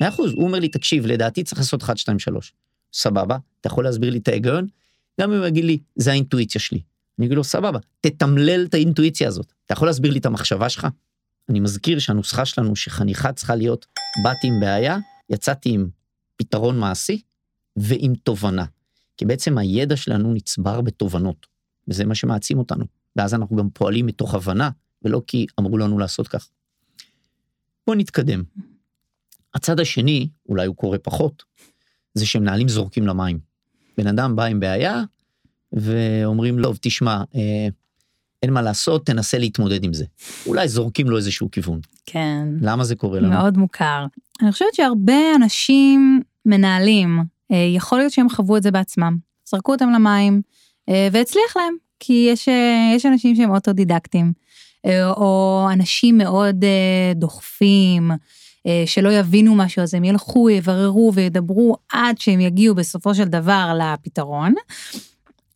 מאה 0.00 0.08
אחוז, 0.08 0.32
הוא 0.32 0.44
אומר 0.44 0.58
לי, 0.58 0.68
תקשיב, 0.68 1.06
לדעתי 1.06 1.44
צריך 1.44 1.58
לעשות 1.58 1.82
1, 1.82 1.96
2, 1.96 2.18
3. 2.18 2.52
סבבה, 2.92 3.36
אתה 3.60 3.66
יכול 3.66 3.84
להסביר 3.84 4.10
לי 4.10 4.18
את 4.18 4.28
ההיגיון? 4.28 4.66
גם 5.20 5.32
אם 5.32 5.38
הוא 5.38 5.46
יגיד 5.46 5.64
לי, 5.64 5.78
זה 5.96 6.10
האינטואיציה 6.10 6.60
שלי. 6.60 6.80
אני 7.18 7.26
אגיד 7.26 7.36
לו, 7.36 7.44
סבבה, 7.44 7.78
תתמלל 8.00 8.64
את 8.68 8.74
האינטואיציה 8.74 9.28
הזאת. 9.28 9.52
אתה 9.66 9.72
יכול 9.72 9.88
להסביר 9.88 10.12
לי 10.12 10.18
את 10.18 10.26
המחשבה 10.26 10.68
שלך? 10.68 10.86
אני 11.48 11.60
מזכיר 11.60 11.98
שהנוסחה 11.98 12.44
שלנו 12.44 12.76
שחניכה 12.76 13.32
צריכה 13.32 13.54
להיות, 13.54 13.86
באתי 14.24 14.46
עם 14.46 14.60
בעיה, 14.60 14.98
יצאתי 15.30 15.70
עם 15.70 15.88
פתרון 16.36 16.78
מעשי 16.78 17.20
ועם 17.76 18.14
תובנה. 18.14 18.64
כי 19.16 19.24
בעצם 19.24 19.58
הידע 19.58 19.96
שלנו 19.96 20.34
נצבר 20.34 20.80
בתובנות, 20.80 21.46
וזה 21.88 22.04
מה 22.04 22.14
שמעצים 22.14 22.58
אותנו. 22.58 22.84
ואז 23.16 23.34
אנחנו 23.34 23.56
גם 23.56 23.70
פועלים 23.70 24.06
מתוך 24.06 24.34
הבנה, 24.34 24.70
ולא 25.04 25.22
כי 25.26 25.46
אמרו 25.60 25.78
לנו 25.78 25.98
לעשות 25.98 26.28
כך. 26.28 26.48
בוא 27.86 27.94
נתקדם. 27.94 28.42
הצד 29.54 29.80
השני, 29.80 30.28
אולי 30.48 30.66
הוא 30.66 30.76
קורה 30.76 30.98
פחות, 30.98 31.42
זה 32.14 32.26
שמנהלים 32.26 32.68
זורקים 32.68 33.06
למים. 33.06 33.38
בן 33.98 34.06
אדם 34.06 34.36
בא 34.36 34.44
עם 34.44 34.60
בעיה, 34.60 35.02
ואומרים 35.72 36.58
לו, 36.58 36.72
תשמע, 36.80 37.22
אה, 37.34 37.68
אין 38.42 38.52
מה 38.52 38.62
לעשות, 38.62 39.06
תנסה 39.06 39.38
להתמודד 39.38 39.84
עם 39.84 39.92
זה. 39.92 40.04
אולי 40.46 40.68
זורקים 40.68 41.10
לו 41.10 41.16
איזשהו 41.16 41.50
כיוון. 41.50 41.80
כן. 42.06 42.48
למה 42.60 42.84
זה 42.84 42.96
קורה 42.96 43.20
לנו? 43.20 43.30
מאוד 43.30 43.58
מוכר. 43.58 44.06
אני 44.42 44.52
חושבת 44.52 44.74
שהרבה 44.74 45.34
אנשים 45.36 46.22
מנהלים, 46.46 47.18
אה, 47.52 47.56
יכול 47.76 47.98
להיות 47.98 48.12
שהם 48.12 48.28
חוו 48.28 48.56
את 48.56 48.62
זה 48.62 48.70
בעצמם. 48.70 49.16
זרקו 49.48 49.72
אותם 49.72 49.90
למים, 49.90 50.42
אה, 50.88 51.08
והצליח 51.12 51.56
להם, 51.56 51.74
כי 52.00 52.28
יש, 52.32 52.48
אה, 52.48 52.92
יש 52.96 53.06
אנשים 53.06 53.36
שהם 53.36 53.50
אוטודידקטים, 53.50 54.32
או 55.16 55.68
אנשים 55.72 56.18
מאוד 56.18 56.64
אה, 56.64 57.12
דוחפים, 57.14 58.10
אה, 58.66 58.82
שלא 58.86 59.12
יבינו 59.12 59.54
משהו, 59.54 59.82
אז 59.82 59.94
הם 59.94 60.04
ילכו, 60.04 60.50
יבררו 60.50 61.12
וידברו 61.14 61.76
עד 61.92 62.18
שהם 62.18 62.40
יגיעו 62.40 62.74
בסופו 62.74 63.14
של 63.14 63.24
דבר 63.24 63.78
לפתרון. 63.78 64.54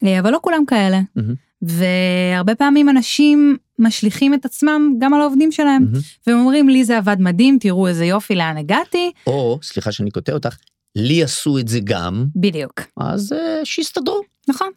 אה, 0.04 0.20
אבל 0.20 0.30
לא 0.30 0.38
כולם 0.42 0.66
כאלה. 0.66 1.00
מהמם. 1.16 1.34
והרבה 1.62 2.54
פעמים 2.54 2.88
אנשים 2.88 3.56
משליכים 3.78 4.34
את 4.34 4.44
עצמם 4.44 4.94
גם 4.98 5.14
על 5.14 5.20
העובדים 5.20 5.52
שלהם, 5.52 5.82
מהמם. 5.84 5.98
והם 6.26 6.38
אומרים 6.38 6.68
לי 6.68 6.84
זה 6.84 6.98
עבד 6.98 7.16
מדהים, 7.20 7.58
תראו 7.60 7.88
איזה 7.88 8.04
יופי 8.04 8.34
לאן 8.34 8.56
הגעתי, 8.56 9.10
או, 9.26 9.58
סליחה 9.62 9.92
שאני 9.92 10.10
קוטע 10.10 10.32
אותך, 10.32 10.56
לי 10.96 11.22
עשו 11.22 11.58
את 11.58 11.68
זה 11.68 11.80
גם, 11.84 12.26
בדיוק, 12.36 12.80
אז 12.96 13.32
אה, 13.32 13.60
שיסתדרו. 13.64 14.20
נכון. 14.48 14.68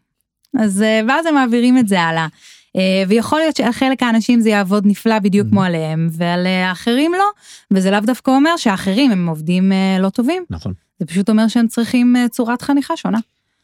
אז 0.59 0.81
אה, 0.81 1.01
ואז 1.07 1.25
הם 1.25 1.35
מעבירים 1.35 1.77
את 1.77 1.87
זה 1.87 2.01
הלאה. 2.01 2.27
אה, 2.75 3.03
ויכול 3.07 3.39
להיות 3.39 3.55
שעל 3.55 3.71
חלק 3.71 4.03
האנשים 4.03 4.41
זה 4.41 4.49
יעבוד 4.49 4.85
נפלא 4.85 5.19
בדיוק 5.19 5.47
Mhm. 5.47 5.51
כמו 5.51 5.63
עליהם, 5.63 6.09
ועל 6.11 6.47
אה, 6.47 6.69
האחרים 6.69 7.11
לא, 7.13 7.25
וזה 7.73 7.91
לאו 7.91 7.99
דווקא 7.99 8.31
אומר 8.31 8.57
שהאחרים 8.57 9.11
הם 9.11 9.27
עובדים 9.29 9.71
אה, 9.71 9.97
לא 9.99 10.09
טובים, 10.09 10.45
נכון. 10.49 10.73
זה 10.99 11.05
פשוט 11.05 11.29
אומר 11.29 11.47
שהם 11.47 11.67
צריכים 11.67 12.15
צורת 12.31 12.61
חניכה 12.61 12.97
שונה. 12.97 13.19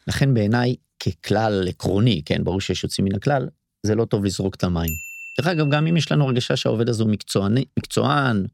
לכן 0.07 0.33
בעיניי, 0.33 0.75
ככלל 0.99 1.65
עקרוני, 1.67 2.21
כן, 2.25 2.43
ברור 2.43 2.61
שיש 2.61 2.83
יוצאים 2.83 3.05
מן 3.05 3.15
הכלל, 3.15 3.47
זה 3.83 3.95
לא 3.95 4.05
טוב 4.05 4.25
לזרוק 4.25 4.55
את 4.55 4.63
המים. 4.63 4.89
דרך 5.39 5.47
אגב, 5.47 5.69
גם 5.69 5.87
אם 5.87 5.97
יש 5.97 6.11
לנו 6.11 6.25
הרגשה 6.25 6.55
שהעובד 6.55 6.89
הזה 6.89 7.03
הוא 7.03 7.11
מקצועני, 7.11 7.65
מקצוען, 7.79 8.45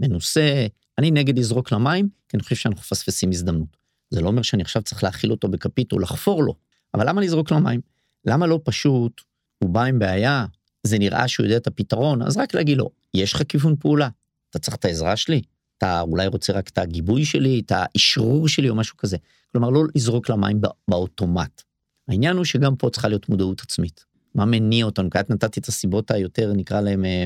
מנוסה, 0.00 0.66
אני 0.98 1.10
נגד 1.10 1.38
לזרוק 1.38 1.72
למים, 1.72 2.08
כי 2.28 2.36
אני 2.36 2.42
חושב 2.42 2.56
שאנחנו 2.56 2.80
מפספסים 2.80 3.30
הזדמנות. 3.30 3.76
זה 4.10 4.20
לא 4.20 4.28
אומר 4.28 4.42
שאני 4.42 4.62
עכשיו 4.62 4.82
צריך 4.82 5.02
להאכיל 5.04 5.30
אותו 5.30 5.48
בכפית 5.48 5.92
או 5.92 5.98
לחפור 5.98 6.42
לו, 6.42 6.54
אבל 6.94 7.08
למה 7.08 7.20
לזרוק 7.20 7.50
לו 7.50 7.60
מים? 7.60 7.80
למה 8.24 8.46
לא 8.46 8.60
פשוט, 8.64 9.20
הוא 9.62 9.70
בא 9.70 9.82
עם 9.82 9.98
בעיה, 9.98 10.46
זה 10.82 10.98
נראה 10.98 11.28
שהוא 11.28 11.46
יודע 11.46 11.56
את 11.56 11.66
הפתרון, 11.66 12.22
אז 12.22 12.36
רק 12.36 12.54
להגיד 12.54 12.78
לו, 12.78 12.90
יש 13.14 13.32
לך 13.32 13.42
כיוון 13.48 13.76
פעולה, 13.76 14.08
אתה 14.50 14.58
צריך 14.58 14.76
את 14.76 14.84
העזרה 14.84 15.16
שלי, 15.16 15.42
אתה 15.78 16.00
אולי 16.00 16.26
רוצה 16.26 16.52
רק 16.52 16.68
את 16.68 16.78
הגיבוי 16.78 17.24
שלי, 17.24 17.62
את 17.66 17.72
האשרור 17.74 18.48
שלי 18.48 18.68
או 18.68 18.74
משהו 18.74 18.96
כזה. 18.96 19.16
כלומר, 19.52 19.70
לא 19.70 19.82
לזרוק 19.94 20.28
למים 20.30 20.60
בא- 20.60 20.68
באוטומט. 20.88 21.62
העניין 22.08 22.36
הוא 22.36 22.44
שגם 22.44 22.76
פה 22.76 22.90
צריכה 22.90 23.08
להיות 23.08 23.28
מודעות 23.28 23.60
עצמית. 23.60 24.04
מה 24.34 24.44
מניע 24.44 24.84
אותנו? 24.84 25.10
כעת 25.10 25.30
נתתי 25.30 25.60
את 25.60 25.68
הסיבות 25.68 26.10
היותר, 26.10 26.52
נקרא 26.56 26.80
להם, 26.80 27.04
אה, 27.04 27.24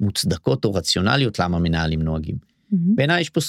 מוצדקות 0.00 0.64
או 0.64 0.74
רציונליות 0.74 1.38
למה 1.38 1.58
מנהלים 1.58 2.02
נוהגים. 2.02 2.36
בעיניי 2.96 3.20
יש 3.20 3.30
פה 3.30 3.40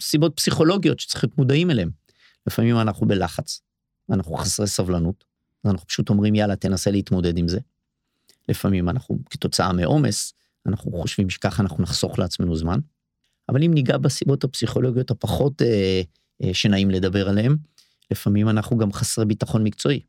סיבות 0.00 0.32
פסיכולוגיות 0.36 1.00
שצריך 1.00 1.24
להיות 1.24 1.38
מודעים 1.38 1.70
אליהן. 1.70 1.90
לפעמים 2.46 2.80
אנחנו 2.80 3.06
בלחץ, 3.06 3.60
אנחנו 4.10 4.34
חסרי 4.34 4.66
סבלנות, 4.66 5.24
אז 5.64 5.70
אנחנו 5.70 5.86
פשוט 5.86 6.08
אומרים 6.10 6.34
יאללה 6.34 6.56
תנסה 6.56 6.90
להתמודד 6.90 7.38
עם 7.38 7.48
זה. 7.48 7.58
לפעמים 8.48 8.88
אנחנו 8.88 9.18
כתוצאה 9.30 9.72
מעומס, 9.72 10.32
אנחנו 10.66 10.92
חושבים 10.92 11.30
שככה 11.30 11.62
אנחנו 11.62 11.82
נחסוך 11.82 12.18
לעצמנו 12.18 12.56
זמן. 12.56 12.78
אבל 13.48 13.62
אם 13.62 13.74
ניגע 13.74 13.96
בסיבות 13.96 14.44
הפסיכולוגיות 14.44 15.10
הפחות 15.10 15.62
אה, 15.62 16.02
אה, 16.42 16.54
שנעים 16.54 16.90
לדבר 16.90 17.28
עליהן, 17.28 17.56
לפעמים 18.10 18.48
אנחנו 18.48 18.78
גם 18.78 18.92
חסרי 18.92 19.24
ביטחון 19.24 19.64
מקצועי. 19.64 20.00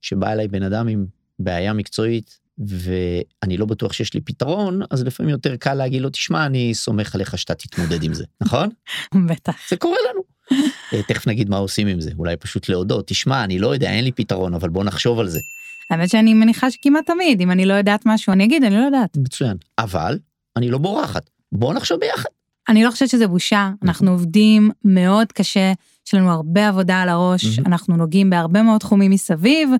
שבא 0.00 0.32
אליי 0.32 0.48
בן 0.48 0.62
אדם 0.62 0.88
עם 0.88 1.06
בעיה 1.38 1.72
מקצועית 1.72 2.38
ואני 2.58 3.56
לא 3.56 3.66
בטוח 3.66 3.92
שיש 3.92 4.14
לי 4.14 4.20
פתרון, 4.20 4.80
אז 4.90 5.04
לפעמים 5.04 5.30
יותר 5.30 5.56
קל 5.56 5.74
להגיד 5.74 6.02
לו, 6.02 6.10
תשמע, 6.10 6.46
אני 6.46 6.74
סומך 6.74 7.14
עליך 7.14 7.38
שאתה 7.38 7.54
תתמודד 7.54 8.02
עם 8.02 8.14
זה, 8.14 8.24
נכון? 8.42 8.68
בטח. 9.26 9.68
זה 9.70 9.76
קורה 9.76 9.96
לנו. 10.10 10.20
אה, 10.92 11.02
תכף 11.02 11.26
נגיד 11.26 11.50
מה 11.50 11.56
עושים 11.56 11.86
עם 11.86 12.00
זה, 12.00 12.10
אולי 12.18 12.36
פשוט 12.36 12.68
להודות, 12.68 13.06
תשמע, 13.06 13.44
אני 13.44 13.58
לא 13.58 13.74
יודע, 13.74 13.90
אין 13.90 14.04
לי 14.04 14.12
פתרון, 14.12 14.54
אבל 14.54 14.68
בוא 14.68 14.84
נחשוב 14.84 15.18
על 15.18 15.28
זה. 15.28 15.40
האמת 15.90 16.08
שאני 16.10 16.34
מניחה 16.34 16.70
שכמעט 16.70 17.06
תמיד, 17.06 17.40
אם 17.40 17.50
אני 17.50 17.66
לא 17.66 17.74
יודעת 17.74 18.06
משהו, 18.06 18.32
אני 18.32 18.44
אגיד, 18.44 18.64
אני 18.64 18.74
לא 18.76 18.84
יודעת. 18.84 19.16
מצוין. 19.16 19.56
אבל, 19.78 20.18
אני 20.56 20.70
לא 20.70 20.78
בורחת, 20.78 21.30
בוא 21.52 21.74
נחשוב 21.74 22.00
ביחד. 22.00 22.28
אני 22.68 22.84
לא 22.84 22.90
חושבת 22.90 23.08
שזה 23.08 23.26
בושה, 23.26 23.70
אנחנו 23.82 24.10
עובדים 24.10 24.70
מאוד 24.84 25.32
קשה, 25.32 25.72
יש 26.06 26.14
לנו 26.14 26.30
הרבה 26.30 26.68
עבודה 26.68 27.02
על 27.02 27.08
הראש. 27.08 27.58
אנחנו 27.66 27.96
נוגעים 27.96 28.30
בהרבה 28.30 28.62
מאוד 28.62 28.80
תחומים 28.80 29.10
מסביב, 29.10 29.70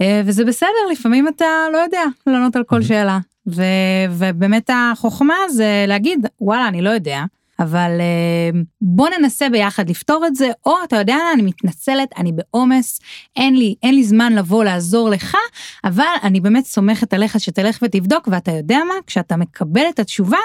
אה, 0.00 0.22
וזה 0.24 0.44
בסדר, 0.44 0.68
לפעמים 0.92 1.28
אתה 1.28 1.44
לא 1.72 1.78
יודע 1.78 2.02
לענות 2.26 2.56
על 2.56 2.64
כל. 2.64 2.82
שאלה. 2.82 3.18
ו- 3.46 3.62
ובאמת 4.10 4.70
החוכמה 4.72 5.34
זה 5.50 5.84
להגיד, 5.88 6.26
וואלה, 6.40 6.68
אני 6.68 6.82
לא 6.82 6.90
יודע, 6.90 7.24
אבל 7.58 7.90
אה, 8.00 8.60
בוא 8.80 9.08
ננסה 9.18 9.48
ביחד 9.48 9.90
לפתור 9.90 10.26
את 10.26 10.34
זה, 10.34 10.50
או 10.66 10.74
אתה 10.84 10.96
יודע, 10.96 11.16
אני 11.34 11.42
מתנצלת, 11.42 12.08
אני 12.16 12.32
בעומס, 12.32 13.00
אין 13.36 13.56
לי, 13.56 13.74
אין 13.82 13.94
לי 13.94 14.04
זמן 14.04 14.32
לבוא 14.32 14.64
לעזור 14.64 15.10
לך, 15.10 15.36
אבל 15.84 16.04
אני 16.22 16.40
באמת 16.40 16.64
סומכת 16.64 17.14
עליך 17.14 17.40
שתלך 17.40 17.78
ותבדוק, 17.82 18.28
ואתה 18.32 18.52
יודע 18.52 18.78
מה, 18.88 18.94
כשאתה 19.06 19.36
מקבל 19.36 19.84
את 19.94 19.98
התשובה, 19.98 20.38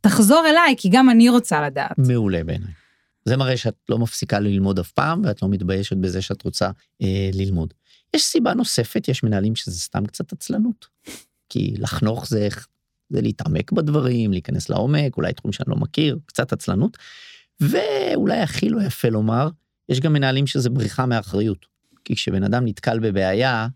תחזור 0.00 0.44
אליי, 0.50 0.74
כי 0.78 0.88
גם 0.88 1.10
אני 1.10 1.28
רוצה 1.28 1.66
לדעת. 1.66 1.98
מעולה 1.98 2.44
בעיניי. 2.44 2.70
זה 3.24 3.36
מראה 3.36 3.56
שאת 3.56 3.74
לא 3.88 3.98
מפסיקה 3.98 4.38
ללמוד 4.38 4.78
אף 4.78 4.92
פעם, 4.92 5.22
ואת 5.24 5.42
לא 5.42 5.48
מתביישת 5.48 5.96
בזה 5.96 6.22
שאת 6.22 6.42
רוצה 6.42 6.70
אה, 7.02 7.30
ללמוד. 7.32 7.74
יש 8.16 8.22
סיבה 8.22 8.54
נוספת, 8.54 9.08
יש 9.08 9.22
מנהלים 9.22 9.56
שזה 9.56 9.80
סתם 9.80 10.06
קצת 10.06 10.32
עצלנות. 10.32 10.86
כי 11.48 11.74
לחנוך 11.78 12.26
זה, 12.28 12.48
זה 13.10 13.20
להתעמק 13.20 13.72
בדברים, 13.72 14.32
להיכנס 14.32 14.68
לעומק, 14.68 15.16
אולי 15.16 15.32
תחום 15.32 15.52
שאני 15.52 15.66
לא 15.68 15.76
מכיר, 15.76 16.18
קצת 16.26 16.52
עצלנות. 16.52 16.96
ואולי 17.60 18.40
הכי 18.40 18.68
לא 18.68 18.82
יפה 18.82 19.08
לומר, 19.08 19.48
יש 19.88 20.00
גם 20.00 20.12
מנהלים 20.12 20.46
שזה 20.46 20.70
בריחה 20.70 21.06
מאחריות. 21.06 21.66
כי 22.04 22.14
כשבן 22.14 22.42
אדם 22.42 22.64
נתקל 22.64 22.98
בבעיה, 22.98 23.68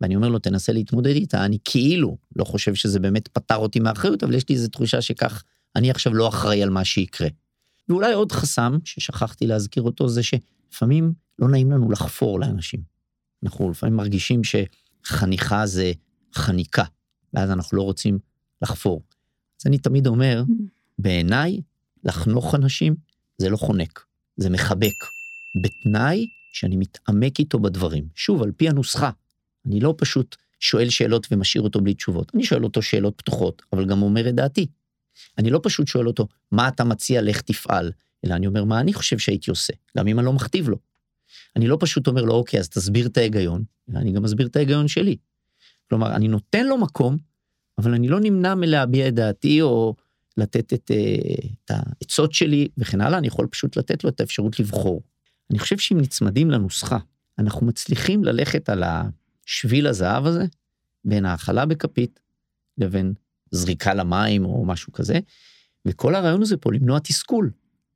ואני 0.00 0.16
אומר 0.16 0.28
לו 0.28 0.38
תנסה 0.38 0.72
להתמודד 0.72 1.10
איתה, 1.10 1.44
אני 1.44 1.58
כאילו 1.64 2.16
לא 2.36 2.44
חושב 2.44 2.74
שזה 2.74 3.00
באמת 3.00 3.28
פטר 3.28 3.56
אותי 3.56 3.80
מאחריות, 3.80 4.22
אבל 4.22 4.34
יש 4.34 4.48
לי 4.48 4.54
איזו 4.54 4.68
תחושה 4.68 5.00
שכך 5.00 5.42
אני 5.76 5.90
עכשיו 5.90 6.14
לא 6.14 6.28
אחראי 6.28 6.62
על 6.62 6.70
מה 6.70 6.84
שיקרה. 6.84 7.28
ואולי 7.88 8.12
עוד 8.12 8.32
חסם 8.32 8.78
ששכחתי 8.84 9.46
להזכיר 9.46 9.82
אותו 9.82 10.08
זה 10.08 10.22
שלפעמים 10.22 11.12
לא 11.38 11.48
נעים 11.48 11.70
לנו 11.70 11.90
לחפור 11.90 12.40
לאנשים. 12.40 12.80
אנחנו 13.44 13.70
לפעמים 13.70 13.96
מרגישים 13.96 14.40
שחניכה 14.44 15.66
זה 15.66 15.92
חניקה, 16.34 16.84
ואז 17.34 17.50
אנחנו 17.50 17.76
לא 17.76 17.82
רוצים 17.82 18.18
לחפור. 18.62 19.02
אז 19.60 19.66
אני 19.66 19.78
תמיד 19.78 20.06
אומר, 20.06 20.42
בעיניי, 20.98 21.60
לחנוך 22.04 22.54
אנשים 22.54 22.96
זה 23.38 23.50
לא 23.50 23.56
חונק, 23.56 24.04
זה 24.36 24.50
מחבק. 24.50 25.04
בתנאי 25.62 26.26
שאני 26.52 26.76
מתעמק 26.76 27.38
איתו 27.38 27.58
בדברים. 27.58 28.04
שוב, 28.14 28.42
על 28.42 28.52
פי 28.52 28.68
הנוסחה. 28.68 29.10
אני 29.66 29.80
לא 29.80 29.94
פשוט 29.98 30.36
שואל 30.60 30.90
שאלות 30.90 31.26
ומשאיר 31.30 31.62
אותו 31.62 31.80
בלי 31.80 31.94
תשובות. 31.94 32.32
אני 32.34 32.44
שואל 32.44 32.64
אותו 32.64 32.82
שאלות 32.82 33.14
פתוחות, 33.16 33.62
אבל 33.72 33.84
גם 33.84 34.02
אומר 34.02 34.28
את 34.28 34.34
דעתי. 34.34 34.66
אני 35.38 35.50
לא 35.50 35.60
פשוט 35.62 35.88
שואל 35.88 36.06
אותו, 36.06 36.28
מה 36.52 36.68
אתה 36.68 36.84
מציע, 36.84 37.22
לך 37.22 37.40
תפעל, 37.40 37.92
אלא 38.24 38.34
אני 38.34 38.46
אומר, 38.46 38.64
מה 38.64 38.80
אני 38.80 38.92
חושב 38.92 39.18
שהייתי 39.18 39.50
עושה, 39.50 39.72
גם 39.96 40.08
אם 40.08 40.18
אני 40.18 40.26
לא 40.26 40.32
מכתיב 40.32 40.68
לו. 40.68 40.76
אני 41.56 41.68
לא 41.68 41.76
פשוט 41.80 42.06
אומר 42.06 42.22
לו, 42.22 42.34
אוקיי, 42.34 42.60
אז 42.60 42.68
תסביר 42.68 43.06
את 43.06 43.16
ההיגיון, 43.16 43.64
אלא 43.90 43.98
אני 43.98 44.12
גם 44.12 44.22
מסביר 44.22 44.46
את 44.46 44.56
ההיגיון 44.56 44.88
שלי. 44.88 45.16
כלומר, 45.88 46.16
אני 46.16 46.28
נותן 46.28 46.66
לו 46.66 46.78
מקום, 46.78 47.16
אבל 47.78 47.94
אני 47.94 48.08
לא 48.08 48.20
נמנע 48.20 48.54
מלהביע 48.54 49.08
את 49.08 49.14
דעתי, 49.14 49.62
או 49.62 49.94
לתת 50.36 50.72
את, 50.72 50.90
אה, 50.90 51.48
את 51.64 51.70
העצות 51.70 52.32
שלי 52.32 52.68
וכן 52.78 53.00
הלאה, 53.00 53.18
אני 53.18 53.26
יכול 53.26 53.46
פשוט 53.46 53.76
לתת 53.76 54.04
לו 54.04 54.10
את 54.10 54.20
האפשרות 54.20 54.60
לבחור. 54.60 55.02
אני 55.50 55.58
חושב 55.58 55.78
שאם 55.78 56.00
נצמדים 56.00 56.50
לנוסחה, 56.50 56.98
אנחנו 57.38 57.66
מצליחים 57.66 58.24
ללכת 58.24 58.68
על 58.68 58.84
השביל 58.86 59.86
הזהב 59.86 60.26
הזה, 60.26 60.44
בין 61.04 61.24
האכלה 61.24 61.66
בכפית 61.66 62.20
לבין 62.78 63.14
זריקה 63.50 63.94
למים 63.94 64.44
או 64.44 64.64
משהו 64.64 64.92
כזה, 64.92 65.18
וכל 65.86 66.14
הרעיון 66.14 66.42
הזה 66.42 66.56
פה 66.56 66.72
למנוע 66.72 66.98
תסכול, 66.98 67.50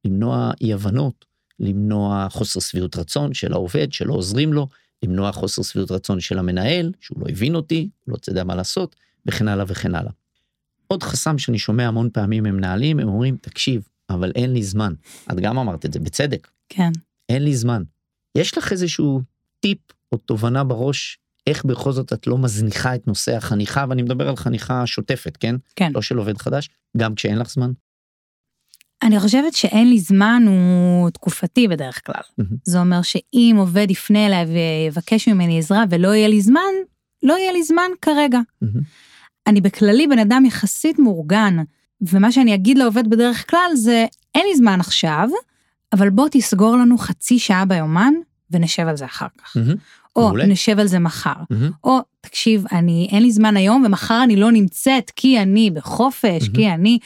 למנוע 0.04 0.50
אי 0.60 0.72
הבנות, 0.72 1.24
למנוע 1.60 2.26
חוסר 2.30 2.60
שביעות 2.60 2.96
רצון 2.96 3.34
של 3.34 3.52
העובד 3.52 3.92
שלא 3.92 4.14
עוזרים 4.14 4.52
לו, 4.52 4.68
למנוע 5.02 5.32
חוסר 5.32 5.62
שביעות 5.62 5.90
רצון 5.90 6.20
של 6.20 6.38
המנהל, 6.38 6.92
שהוא 7.00 7.20
לא 7.20 7.26
הבין 7.28 7.54
אותי, 7.54 7.90
לא 8.06 8.16
יודע 8.28 8.44
מה 8.44 8.54
לעשות, 8.54 8.96
וכן 9.26 9.48
הלאה 9.48 9.64
וכן 9.68 9.94
הלאה. 9.94 10.12
עוד 10.86 11.02
חסם 11.02 11.38
שאני 11.38 11.58
שומע 11.58 11.88
המון 11.88 12.10
פעמים 12.12 12.44
ממנהלים, 12.44 13.00
הם 13.00 13.08
אומרים, 13.08 13.36
תקשיב, 13.40 13.88
אבל 14.10 14.32
אין 14.34 14.52
לי 14.52 14.62
זמן. 14.62 14.94
את 15.32 15.40
גם 15.40 15.58
אמרת 15.58 15.86
את 15.86 15.92
זה, 15.92 16.00
בצדק. 16.00 16.48
כן. 16.68 16.90
אין 17.28 17.44
לי 17.44 17.56
זמן. 17.56 17.82
יש 18.34 18.58
לך 18.58 18.72
איזשהו 18.72 19.22
טיפ 19.60 19.78
או 20.12 20.18
תובנה 20.18 20.64
בראש 20.64 21.18
איך 21.46 21.64
בכל 21.64 21.92
זאת 21.92 22.12
את 22.12 22.26
לא 22.26 22.38
מזניחה 22.38 22.94
את 22.94 23.06
נושא 23.06 23.36
החניכה, 23.36 23.84
ואני 23.88 24.02
מדבר 24.02 24.28
על 24.28 24.36
חניכה 24.36 24.86
שוטפת, 24.86 25.36
כן? 25.36 25.56
כן. 25.76 25.92
לא 25.94 26.02
של 26.02 26.16
עובד 26.16 26.38
חדש, 26.38 26.68
גם 26.96 27.14
כשאין 27.14 27.38
לך 27.38 27.50
זמן. 27.50 27.72
אני 29.02 29.20
חושבת 29.20 29.52
שאין 29.54 29.90
לי 29.90 29.98
זמן 29.98 30.42
הוא 30.46 31.10
תקופתי 31.10 31.68
בדרך 31.68 32.06
כלל. 32.06 32.22
מהמם. 32.38 32.56
זה 32.64 32.80
אומר 32.80 33.02
שאם 33.02 33.56
עובד 33.58 33.90
יפנה 33.90 34.26
אליי 34.26 34.46
ויבקש 34.46 35.28
ממני 35.28 35.58
עזרה 35.58 35.84
ולא 35.90 36.14
יהיה 36.14 36.28
לי 36.28 36.40
זמן, 36.40 36.72
לא 37.22 37.38
יהיה 37.38 37.52
לי 37.52 37.62
זמן 37.62 37.90
כרגע. 38.02 38.38
מהמם. 38.62 38.80
אני 39.50 39.60
בכללי 39.60 40.06
בן 40.06 40.18
אדם 40.18 40.44
יחסית 40.44 40.98
מאורגן, 40.98 41.56
ומה 42.02 42.32
שאני 42.32 42.54
אגיד 42.54 42.78
לעובד 42.78 43.10
בדרך 43.10 43.50
כלל 43.50 43.70
זה, 43.74 44.06
אין 44.34 44.46
לי 44.50 44.56
זמן 44.56 44.80
עכשיו, 44.80 45.28
אבל 45.92 46.10
בוא 46.10 46.28
תסגור 46.30 46.76
לנו 46.76 46.98
חצי 46.98 47.38
שעה 47.38 47.64
ביומן 47.64 48.14
ונשב 48.50 48.86
על 48.88 48.96
זה 48.96 49.04
אחר 49.04 49.26
כך. 49.38 49.56
מהמם. 49.56 49.74
או 50.16 50.22
מעולה. 50.22 50.46
נשב 50.46 50.78
על 50.78 50.86
זה 50.86 50.98
מחר. 50.98 51.32
מהמם. 51.50 51.70
או 51.84 51.98
תקשיב, 52.20 52.64
אני, 52.72 53.08
אין 53.12 53.22
לי 53.22 53.30
זמן 53.30 53.56
היום 53.56 53.82
ומחר 53.86 54.22
אני 54.24 54.36
לא 54.36 54.52
נמצאת 54.52 55.10
כי 55.16 55.38
אני 55.42 55.70
בחופש, 55.70 56.42
מהמם. 56.42 56.54
כי 56.54 56.70
אני... 56.70 56.98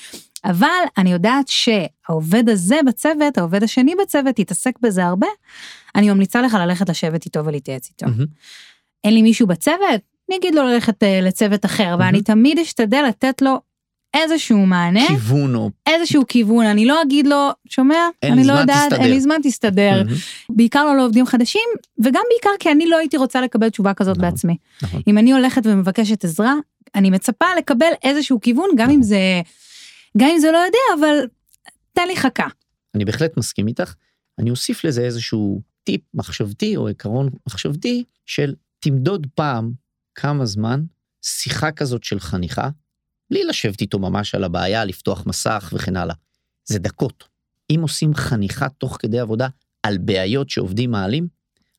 אבל 0.45 0.69
אני 0.99 1.13
יודעת 1.13 1.49
שהעובד 1.49 2.49
הזה 2.49 2.77
בצוות, 2.87 3.39
העובד 3.39 3.63
השני 3.63 3.95
בצוות, 4.03 4.39
יתעסק 4.39 4.79
בזה 4.83 5.05
הרבה, 5.05 5.27
אני 5.95 6.11
ממליצה 6.11 6.43
לך 6.43 6.55
ללכת 6.55 6.89
לשבת 6.89 7.25
איתו 7.25 7.45
ולהתייעץ 7.45 7.89
איתו. 7.91 8.07
מהמם. 8.07 8.27
אין 9.05 9.15
לי 9.15 9.23
מישהו 9.23 9.47
בצוות, 9.47 10.01
אני 10.29 10.37
אגיד 10.37 10.55
לו 10.55 10.63
ללכת 10.63 11.03
אה, 11.03 11.21
לצוות 11.23 11.65
אחר, 11.65 11.85
אבל 11.85 11.99
מהמם. 11.99 12.09
אני 12.09 12.23
תמיד 12.23 12.59
אשתדל 12.59 13.05
לתת 13.09 13.43
לו 13.43 13.61
איזשהו 14.15 14.67
מענה, 14.67 15.07
כיוון 15.09 15.55
או... 15.55 15.71
איזשהו 15.87 16.23
כיוון, 16.29 16.67
אני 16.67 16.87
לא 16.87 17.03
אגיד 17.03 17.27
לו, 17.27 17.51
שומע, 17.69 18.09
אני 18.23 18.45
לא 18.45 18.53
יודעת, 18.53 18.93
תסתדר." 18.93 19.03
אין 19.03 19.11
לי 19.11 19.21
זמן, 19.21 19.37
תסתדר. 19.43 20.03
מהמם. 20.05 20.17
בעיקר 20.51 20.85
לא 20.85 20.97
לעובדים 20.97 21.27
חדשים, 21.27 21.69
וגם 21.99 22.23
בעיקר 22.31 22.51
כי 22.59 22.71
אני 22.71 22.87
לא 22.87 22.99
הייתי 22.99 23.17
רוצה 23.17 23.41
לקבל 23.41 23.69
תשובה 23.69 23.95
כזאת 23.95 24.17
נכון, 24.19 24.31
בעצמי. 24.31 24.57
נכון. 24.83 25.03
אם 25.07 25.19
אני 25.19 25.33
הולכת 25.33 25.63
ומבקשת 25.67 26.25
עזרה, 26.25 26.55
אני 26.95 27.11
מצפה 27.11 27.47
לקבל 27.59 27.91
איזשהו 28.03 28.41
כיוון, 28.41 28.69
גם 28.77 28.85
נכון. 28.85 28.95
אם 28.95 29.03
זה, 29.03 29.19
גם 30.19 30.29
אם 30.29 30.39
זה 30.39 30.51
לא 30.53 30.59
יודע, 30.59 31.05
אבל 31.05 31.17
תן 31.93 32.07
לי 32.09 32.17
חכה. 32.17 32.47
אני 32.95 33.05
בהחלט 33.05 33.37
מסכים 33.37 33.69
איתך. 33.69 33.95
אני 34.39 34.51
אוסיף 34.51 34.85
לזה 34.85 35.03
איזשהו 35.03 35.61
טיפ 35.85 36.01
מחשבתי 36.15 36.77
או 36.77 36.89
עיקרון 36.89 37.31
מחשבתי 37.47 38.05
של 38.27 38.55
תמדוד 38.81 39.27
פעם 39.35 39.73
כמה 40.15 40.47
זמן 40.47 40.85
שיחה 41.23 41.73
כזאת 41.73 42.05
של 42.05 42.21
חניכה, 42.21 42.69
בלי 43.31 43.45
לשבת 43.45 43.81
איתו 43.81 43.99
ממש 43.99 44.35
על 44.35 44.45
הבעיה, 44.45 44.85
לפתוח 44.85 45.27
מסך 45.27 45.73
וכן 45.77 45.97
הלאה. 45.97 46.15
זה 46.65 46.79
דקות. 46.79 47.25
אם 47.71 47.79
עושים 47.83 48.15
חניכה 48.15 48.69
תוך 48.69 48.97
כדי 49.01 49.19
עבודה 49.19 49.49
על 49.83 49.99
בעיות 49.99 50.51
שעובדים 50.51 50.91
מעלים, 50.91 51.29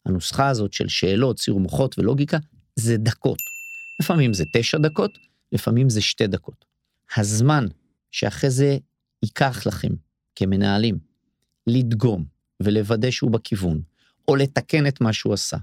הנוסחה 0.06 0.50
הזאת 0.50 0.74
של 0.74 0.88
שאלות, 0.88 1.39
ציור 1.39 1.60
מוחות 1.60 2.00
ולוגיקה, 2.00 2.38
זה 2.76 2.98
דקות. 2.98 3.38
לפעמים 4.02 4.34
זה 4.34 4.43
תשע 4.54 4.78
דקות, 4.78 5.12
לפעמים 5.52 5.89
זה 5.89 6.02
שתי 6.02 6.28
דקות. 6.28 6.65
הזמן 7.17 7.65
שאחרי 8.12 8.50
זה 8.50 8.78
ייקח 9.24 9.67
לכם 9.67 9.89
כמנהלים 10.36 10.98
לדגום 11.67 12.26
ולוודא 12.63 13.12
שהוא 13.12 13.32
בכיוון, 13.32 13.82
או 14.28 14.36
לתקן 14.36 14.88
את 14.88 15.02
מה 15.02 15.13
שהוא 15.13 15.34
עשה, 15.34 15.58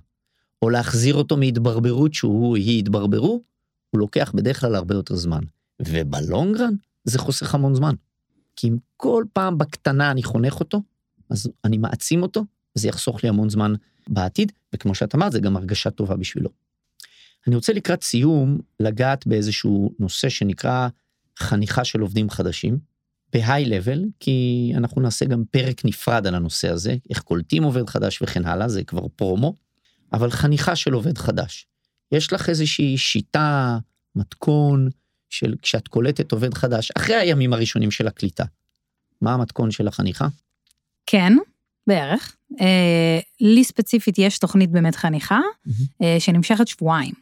או 0.63 0.71
להחזיר 0.71 1.15
אותו 1.15 1.37
מהתברברות 1.37 2.15
שהוא 2.15 2.57
היא 2.57 2.79
התברברו, 2.79 3.43
הוא 3.91 3.99
לוקח 3.99 4.33
בדרך 4.35 4.61
כלל 4.61 4.75
הרבה 4.75 4.95
יותר 4.95 5.15
זמן. 5.15 5.41
ובלונגרן 5.81 6.75
זה 7.05 7.19
חוסך 7.19 7.55
המון 7.55 7.75
זמן. 7.75 7.95
כי 8.57 8.69
אם 8.69 8.77
כל 8.97 9.25
פעם 9.33 9.59
בקטנה 9.59 10.11
אני 10.11 10.23
חונך 10.23 10.61
אותו, 10.61 10.83
אז 11.31 11.49
אני 11.65 11.79
מעצים 11.79 12.23
אותו, 12.23 12.45
וזה 12.77 12.89
יחסוך 12.89 13.23
לי 13.23 13.29
המון 13.29 13.51
זמן 13.51 13.75
בעתיד, 14.09 14.53
וכמו 14.75 14.95
שאת 14.95 15.15
אמרת, 15.15 15.33
זה 15.33 15.41
גם 15.41 15.57
הרגשה 15.57 15.91
טובה 15.91 16.17
בשבילו. 16.17 16.51
אני 17.47 17.57
רוצה 17.57 17.73
לקראת 17.73 18.03
סיום 18.03 18.59
לגעת 18.81 19.27
באיזשהו 19.27 19.95
נושא 19.99 20.29
שנקרא 20.29 20.89
חניכה 21.39 21.85
של 21.85 22.01
עובדים 22.01 22.31
חדשים, 22.31 22.79
בהיי 23.33 23.65
לבל, 23.65 24.05
כי 24.21 24.73
אנחנו 24.77 25.03
נעשה 25.03 25.25
גם 25.25 25.45
פרק 25.51 25.85
נפרד 25.85 26.27
על 26.27 26.35
הנושא 26.35 26.69
הזה, 26.69 26.97
איך 27.11 27.21
קולטים 27.21 27.63
עובד 27.63 27.89
חדש 27.89 28.23
וכן 28.23 28.47
הלאה, 28.47 28.69
זה 28.69 28.85
כבר 28.85 29.07
פרומו, 29.17 29.55
אבל 30.13 30.31
חניכה 30.31 30.77
של 30.77 30.93
עובד 30.93 31.19
חדש. 31.19 31.67
יש 32.13 32.33
לך 32.33 32.49
איזושהי 32.49 32.99
שיטה, 32.99 33.79
מתכון, 34.17 34.89
של 35.31 35.55
כשאת 35.63 35.89
קולטת 35.89 36.33
עובד 36.33 36.55
חדש, 36.55 36.91
אחרי 36.97 37.15
הימים 37.15 37.53
הראשונים 37.53 37.91
של 37.91 38.07
הקליטה. 38.07 38.45
מה 39.21 39.35
המתכון 39.35 39.71
של 39.71 39.89
החניכה? 39.89 40.29
כן, 41.07 41.33
בערך. 41.87 42.37
אה, 42.61 43.19
לי 43.41 43.65
ספציפית 43.65 44.19
יש 44.19 44.39
תוכנית 44.39 44.71
באמת 44.71 44.97
חניכה, 44.97 45.41
אה, 46.03 46.17
שנמשכת 46.19 46.69
שבועיים. 46.69 47.15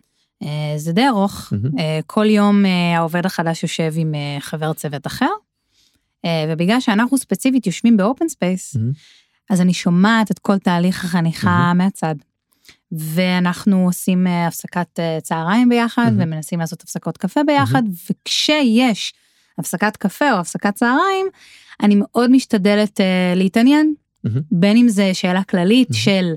אה, 0.43 0.75
זה 0.77 0.93
די 0.93 1.09
ארוך, 1.09 1.53
מהמם. 1.53 1.79
אה, 1.79 2.01
כל 2.07 2.27
יום 2.27 2.67
אה, 2.67 2.97
העובד 2.97 3.27
החדש 3.27 3.63
יושב 3.63 3.93
עם 3.97 4.15
אה, 4.15 4.37
חבר 4.41 4.73
צוות 4.73 5.07
אחר, 5.07 5.31
אה, 6.25 6.45
ובגלל 6.49 6.81
שאנחנו 6.81 7.19
ספציפית 7.19 7.67
יושבים 7.67 7.97
ב 7.97 8.03
open 8.03 8.29
space, 8.29 8.77
מהמם. 8.77 8.93
אז 9.51 9.61
אני 9.61 9.75
שומעת 9.75 10.31
את 10.31 10.39
כל 10.39 10.59
תהליך 10.59 11.05
החניכה 11.05 11.51
מהמם. 11.51 11.79
מהצד. 11.79 12.15
ואנחנו 12.93 13.85
עושים 13.87 14.27
אה, 14.27 14.47
הפסקת 14.47 15.01
אה, 15.01 15.19
צהריים 15.23 15.69
ביחד, 15.69 16.03
מהמם. 16.03 16.23
ומנסים 16.23 16.61
לעשות 16.61 16.83
הפסקות 16.83 17.17
קפה 17.17 17.41
ביחד, 17.47 17.83
וכשיש 18.11 19.15
הפסקת 19.59 19.97
קפה 19.97 20.33
או 20.33 20.39
הפסקת 20.39 20.75
צהריים, 20.75 21.27
אני 21.83 21.95
מאוד 21.99 22.31
משתדלת 22.31 23.01
אה, 23.01 23.33
להתעניין, 23.37 23.95
מהמם. 24.25 24.41
בין 24.53 24.77
אם 24.77 24.89
זה 24.89 25.15
שאלה 25.15 25.43
כללית 25.43 25.91
מהמם. 25.91 26.01
של 26.03 26.33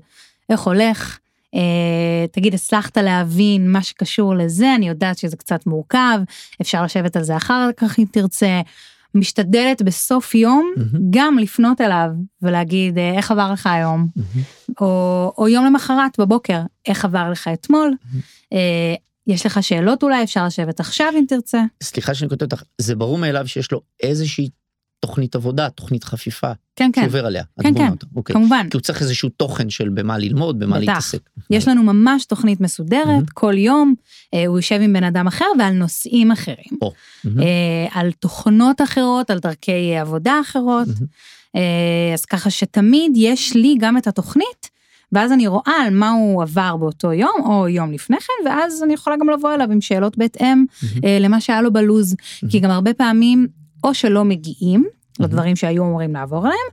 איך 0.49 0.61
הולך, 0.61 1.19
אה, 1.55 2.27
תגיד, 2.31 2.53
הצלחת 2.53 2.97
להבין 2.97 3.71
מה 3.71 3.83
שקשור 3.83 4.35
לזה, 4.35 4.75
אני 4.75 4.87
יודעת 4.87 5.17
שזה 5.17 5.37
קצת 5.37 5.65
מורכב, 5.67 6.19
אפשר 6.61 6.83
לשבת 6.83 7.15
על 7.15 7.23
זה 7.23 7.37
אחר 7.37 7.69
כך 7.77 7.99
אם 7.99 8.05
תרצה. 8.11 8.61
משתדלת 9.15 9.81
בסוף 9.81 10.35
יום 10.35 10.73
מהמם. 10.77 11.07
גם 11.09 11.37
לפנות 11.37 11.81
אליו 11.81 12.09
ולהגיד 12.41 12.97
אה, 12.97 13.13
איך 13.17 13.31
עבר 13.31 13.51
לך 13.53 13.67
היום, 13.67 14.07
מהמם. 14.15 14.43
או, 14.81 15.33
או 15.37 15.47
יום 15.47 15.65
למחרת 15.65 16.19
בבוקר, 16.19 16.61
איך 16.87 17.05
עבר 17.05 17.29
לך 17.31 17.49
אתמול, 17.53 17.93
מהמם. 18.05 18.21
אה, 18.53 18.95
יש 19.27 19.45
לך 19.45 19.63
שאלות 19.63 20.03
אולי, 20.03 20.23
אפשר 20.23 20.45
לשבת 20.45 20.79
עכשיו 20.79 21.13
אם 21.19 21.25
תרצה. 21.27 21.63
סליחה 21.83 22.13
שאני 22.13 22.29
כותב 22.29 22.45
אותך, 22.45 22.63
זה 22.81 22.95
ברור 22.95 23.17
מאליו 23.17 23.47
שיש 23.47 23.71
לו 23.71 23.81
איזושהי 24.03 24.49
תוכנית 25.03 25.35
עבודה, 25.35 25.69
תוכנית 25.69 26.03
חפיפה, 26.03 26.51
כן, 26.75 26.89
כן, 26.93 27.01
שעובר 27.01 27.25
עליה. 27.25 27.43
כן, 27.61 27.73
כן, 27.73 27.93
אוקיי. 28.15 28.33
כמובן. 28.33 28.67
כי 28.71 28.77
הוא 28.77 28.81
צריך 28.81 29.01
איזשהו 29.01 29.29
תוכן 29.29 29.69
של 29.69 29.89
במה 29.89 30.17
ללמוד, 30.17 30.59
במה 30.59 30.79
בטח. 30.79 30.89
להתעסק. 30.89 31.29
יש 31.49 31.67
לנו 31.67 31.83
ממש 31.83 32.25
תוכנית 32.25 32.61
מסודרת, 32.61 33.05
מהמם. 33.05 33.25
כל 33.33 33.57
יום 33.57 33.93
אה, 34.33 34.45
הוא 34.45 34.57
יושב 34.57 34.79
עם 34.81 34.93
בן 34.93 35.03
אדם 35.03 35.27
אחר 35.27 35.45
ועל 35.59 35.73
נושאים 35.73 36.31
אחרים. 36.31 36.77
או, 36.81 36.93
מהמם. 37.23 37.39
אה, 37.39 37.87
על 37.91 38.11
תוכנות 38.11 38.81
אחרות, 38.81 39.29
על 39.29 39.39
דרכי 39.39 39.97
עבודה 39.97 40.39
אחרות. 40.41 40.87
מהמם. 40.87 41.07
אה, 41.55 42.13
אז 42.13 42.25
ככה 42.25 42.49
שתמיד 42.49 43.11
יש 43.15 43.55
לי 43.55 43.75
גם 43.79 43.97
את 43.97 44.07
התוכנית, 44.07 44.69
ואז 45.11 45.31
אני 45.31 45.47
רואה 45.47 45.73
על 45.85 45.93
מה 45.93 46.11
הוא 46.11 46.43
עבר 46.43 46.77
באותו 46.77 47.13
יום, 47.13 47.41
או 47.45 47.67
יום 47.67 47.91
לפני 47.91 48.17
כן, 48.19 48.49
ואז 48.49 48.83
אני 48.83 48.93
יכולה 48.93 49.15
גם 49.17 49.29
לבוא 49.29 49.53
אליו 49.53 49.71
עם 49.71 49.81
שאלות 49.81 50.17
בהתאם 50.17 50.65
מהמם. 50.81 51.05
אה, 51.05 51.17
למה 51.19 51.41
שהיה 51.41 51.61
לו 51.61 51.73
בלוז. 51.73 52.15
כי 52.49 52.59
גם 52.59 52.71
הרבה 52.71 52.93
פעמים, 52.93 53.47
או 53.83 53.93
שלא 53.93 54.25
מגיעים 54.25 54.79
מהמם. 54.79 55.31
לדברים 55.31 55.55
שהיו 55.55 55.83
אמורים 55.83 56.13
לעבור 56.13 56.39
עליהם, 56.39 56.69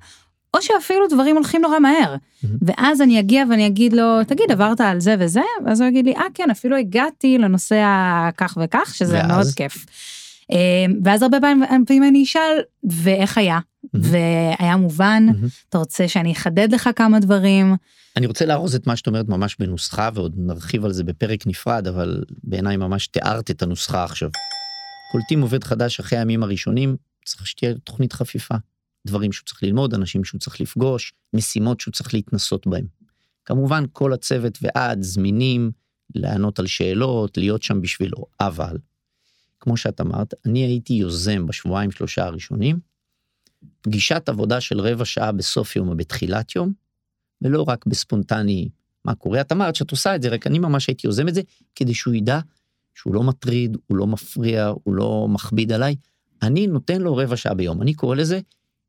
או 0.55 0.63
שאפילו 0.63 1.09
דברים 1.09 1.37
הולכים 1.37 1.61
נורא 1.63 1.79
מהר. 1.79 2.17
מהמם. 2.43 2.57
ואז 2.63 3.01
אני 3.01 3.21
אגיע 3.21 3.45
ואני 3.51 3.67
אגיד 3.67 3.93
לו, 3.93 4.25
תגיד, 4.25 4.51
עברת 4.51 4.81
על 4.81 5.01
זה 5.01 5.15
וזה? 5.19 5.41
ואז 5.67 5.81
הוא 5.81 5.89
יגיד 5.89 6.05
לי, 6.05 6.17
אה, 6.17 6.23
כן, 6.35 6.51
אפילו 6.51 6.77
הגעתי 6.77 7.39
לנושא 7.39 7.83
הכך 7.85 8.59
וכך, 8.65 8.95
שזה 8.95 9.15
ואז? 9.15 9.27
מאוד 9.27 9.47
כיף. 9.57 9.87
אה, 10.53 10.57
ואז 11.05 11.23
הרבה 11.23 11.39
פעמים 11.87 12.05
אני 12.05 12.23
אשאל, 12.23 12.59
ואיך 12.85 13.39
היה? 13.39 13.59
מהמם. 13.95 14.07
והיה 14.59 14.77
מובן, 14.77 15.23
מהמם. 15.27 15.49
אתה 15.69 15.79
רוצה 15.79 16.09
שאני 16.09 16.33
אחדד 16.33 16.73
לך 16.73 16.91
כמה 16.97 17.21
דברים? 17.21 17.77
אני 18.17 18.27
רוצה 18.27 18.47
לארוז 18.47 18.75
את 18.75 18.87
מה 18.87 18.97
שאת 18.97 19.07
אומרת 19.07 19.29
ממש 19.29 19.57
בנוסחה, 19.59 20.11
ועוד 20.15 20.35
נרחיב 20.37 20.85
על 20.85 20.93
זה 20.93 21.05
בפרק 21.05 21.47
נפרד, 21.47 21.89
אבל 21.89 22.23
בעיניי 22.45 22.77
ממש 22.77 23.07
תיארת 23.07 23.51
את 23.51 23.63
הנוסחה 23.63 24.05
עכשיו. 24.05 24.31
קולטים 25.11 25.41
עובד 25.41 25.65
חדש 25.65 26.01
אחרי 26.01 26.19
הימים 26.19 26.43
הראשונים, 26.43 26.97
צריך 27.25 27.47
שתהיה 27.47 27.75
תוכנית 27.75 28.13
חפיפה. 28.13 28.55
דברים 29.07 29.33
שהוא 29.33 29.47
צריך 29.47 29.63
ללמוד, 29.63 29.95
אנשים 29.95 30.25
שהוא 30.25 30.39
צריך 30.39 30.61
לפגוש, 30.61 31.13
משימות 31.35 31.81
שהוא 31.81 31.93
צריך 31.93 32.15
להתנסות 32.15 32.67
בהם. 32.67 32.87
כמובן, 33.45 33.85
כל 33.93 34.13
הצוות 34.13 34.59
ועד 34.63 35.03
זמינים 35.03 35.71
לענות 36.15 36.59
על 36.59 36.67
שאלות, 36.67 37.39
להיות 37.39 37.63
שם 37.63 37.81
בשבילו, 37.81 38.25
אבל, 38.41 38.79
כמו 39.61 39.77
שאת 39.77 40.01
אמרת, 40.01 40.35
אני 40.47 40.59
הייתי 40.59 40.95
יוזם 40.95 41.47
בשבועיים 41.47 41.91
שלושה 41.91 42.25
הראשונים, 42.25 42.79
פגישת 43.81 44.29
עבודה 44.29 44.61
של 44.61 44.81
רבע 44.81 45.05
שעה 45.05 45.33
בסוף 45.33 45.77
יום 45.77 45.89
או 45.89 45.97
בתחילת 45.97 46.57
יום, 46.57 46.73
ולא 47.43 47.63
רק 47.69 47.87
בספונטני 47.87 48.69
מה 49.05 49.15
קורה. 49.15 49.41
את 49.41 49.53
אמרת 49.53 49.75
שאת 49.75 49.91
עושה 49.91 50.17
את 50.17 50.23
זה, 50.23 50.29
רק 50.29 50.47
אני 50.47 50.59
ממש 50.59 50.87
הייתי 50.87 51.07
יוזם 51.07 51.29
את 51.29 51.35
זה, 51.35 51.41
כדי 51.75 51.95
שהוא 51.95 52.15
ידע 52.15 52.41
שהוא 52.95 53.15
לא 53.15 53.23
מטריד, 53.23 53.77
הוא 53.87 53.97
לא 53.97 54.07
מפריע, 54.07 54.73
הוא 54.85 54.95
לא 54.95 55.27
מכביד 55.29 55.73
עליי. 55.73 55.97
אני 56.43 56.67
נותן 56.67 57.01
לו 57.01 57.17
רבע 57.17 57.37
שעה 57.37 57.55
ביום. 57.55 57.83
אני 57.83 57.95
קורא 57.95 58.17
לזה 58.17 58.41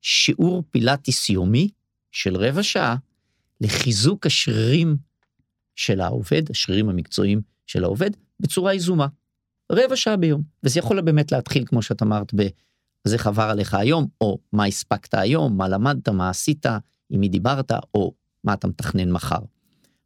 שיעור 0.02 0.64
פילאטיס 0.70 1.30
יומי 1.30 1.70
של 2.12 2.36
רבע 2.36 2.64
שעה 2.64 2.96
לחיזוק 3.62 4.26
השרירים 4.26 4.98
של 5.76 6.02
העובד, 6.02 6.50
השרירים 6.50 6.90
המקצועיים 6.90 7.42
של 7.68 7.84
העובד, 7.84 8.10
בצורה 8.40 8.74
יזומה. 8.74 9.08
רבע 9.72 9.96
שעה 9.96 10.18
ביום. 10.18 10.42
וזה 10.64 10.80
יכול 10.80 11.02
באמת 11.02 11.32
להתחיל, 11.32 11.66
כמו 11.66 11.82
שאת 11.82 12.02
אמרת, 12.02 12.34
ב... 12.36 12.48
אז 13.06 13.14
איך 13.14 13.28
עבר 13.28 13.44
עליך 13.44 13.74
היום, 13.74 14.08
או 14.22 14.40
מה 14.54 14.66
הספקת 14.66 15.14
היום, 15.14 15.58
מה 15.58 15.68
למדת, 15.68 16.10
מה 16.10 16.30
עשית, 16.30 16.66
עם 17.10 17.20
מי 17.20 17.30
דיברת, 17.30 17.72
או 17.94 18.14
מה 18.44 18.54
אתה 18.54 18.68
מתכנן 18.68 19.12
מחר. 19.12 19.40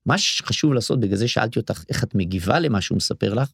מה 0.06 0.18
שחשוב 0.18 0.74
לעשות, 0.74 1.00
בגלל 1.00 1.18
זה 1.18 1.28
שאלתי 1.28 1.60
אותך 1.60 1.84
איך 1.90 2.04
את 2.04 2.16
מגיבה 2.16 2.60
למה 2.60 2.82
שהוא 2.82 2.96
מספר 2.96 3.34
לך, 3.34 3.52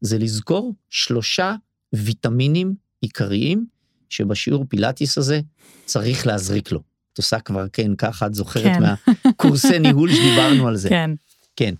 זה 0.00 0.18
לזכור 0.18 0.74
שלושה 0.90 1.54
ויטמינים 1.92 2.74
עיקריים 3.00 3.66
שבשיעור 4.08 4.64
פילאטיס 4.68 5.18
הזה 5.18 5.40
צריך 5.84 6.26
להזריק 6.26 6.72
לו. 6.72 6.80
את 7.12 7.18
עושה 7.18 7.40
כבר 7.40 7.66
כן 7.72 7.94
ככה, 7.96 8.26
את 8.26 8.34
זוכרת 8.34 8.76
כן. 8.76 8.82
מהקורסי 9.24 9.78
ניהול 9.78 10.10
שדיברנו 10.12 10.68
על 10.68 10.76
זה. 10.76 10.88
כן. 10.88 11.10
כן. 11.56 11.74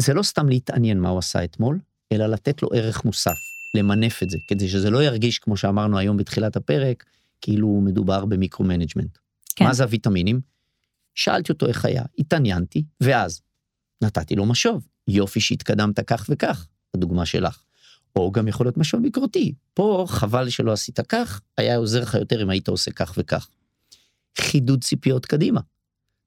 זה 0.00 0.14
לא 0.14 0.22
סתם 0.22 0.48
להתעניין 0.48 1.00
מה 1.00 1.08
הוא 1.08 1.18
עשה 1.18 1.44
אתמול, 1.44 1.78
אלא 2.12 2.26
לתת 2.26 2.62
לו 2.62 2.68
ערך 2.72 3.04
מוסף, 3.04 3.36
למנף 3.74 4.22
את 4.22 4.30
זה, 4.30 4.38
כדי 4.48 4.68
שזה 4.68 4.90
לא 4.90 5.02
ירגיש, 5.02 5.38
כמו 5.38 5.56
שאמרנו 5.56 5.98
היום 5.98 6.16
בתחילת 6.16 6.56
הפרק, 6.56 7.04
כאילו 7.40 7.80
מדובר 7.84 8.24
ב 8.24 8.29
micro-management. 8.29 9.18
כן. 9.56 9.64
מה 9.64 9.74
זה 9.74 9.82
הוויטמינים? 9.82 10.40
שאלתי 11.14 11.52
אותו 11.52 11.66
איך 11.66 11.84
היה, 11.84 12.02
התעניינתי, 12.18 12.82
ואז 13.00 13.40
נתתי 14.02 14.36
לו 14.36 14.46
משוב. 14.46 14.86
יופי 15.08 15.40
שהתקדמת 15.40 16.00
כך 16.00 16.26
וכך, 16.28 16.66
הדוגמה 16.94 17.26
שלך. 17.26 17.64
או 18.16 18.32
גם 18.32 18.48
יכול 18.48 18.66
להיות 18.66 18.76
משוב 18.76 19.02
ביקורתי. 19.02 19.54
פה 19.74 20.04
חבל 20.08 20.48
שלא 20.48 20.72
עשית 20.72 21.00
כך, 21.00 21.40
היה 21.58 21.76
עוזר 21.76 22.02
לך 22.02 22.14
יותר 22.14 22.42
אם 22.42 22.50
היית 22.50 22.68
עושה 22.68 22.90
כך 22.90 23.14
וכך. 23.16 23.48
חידוד 24.38 24.84
ציפיות 24.84 25.26
קדימה. 25.26 25.60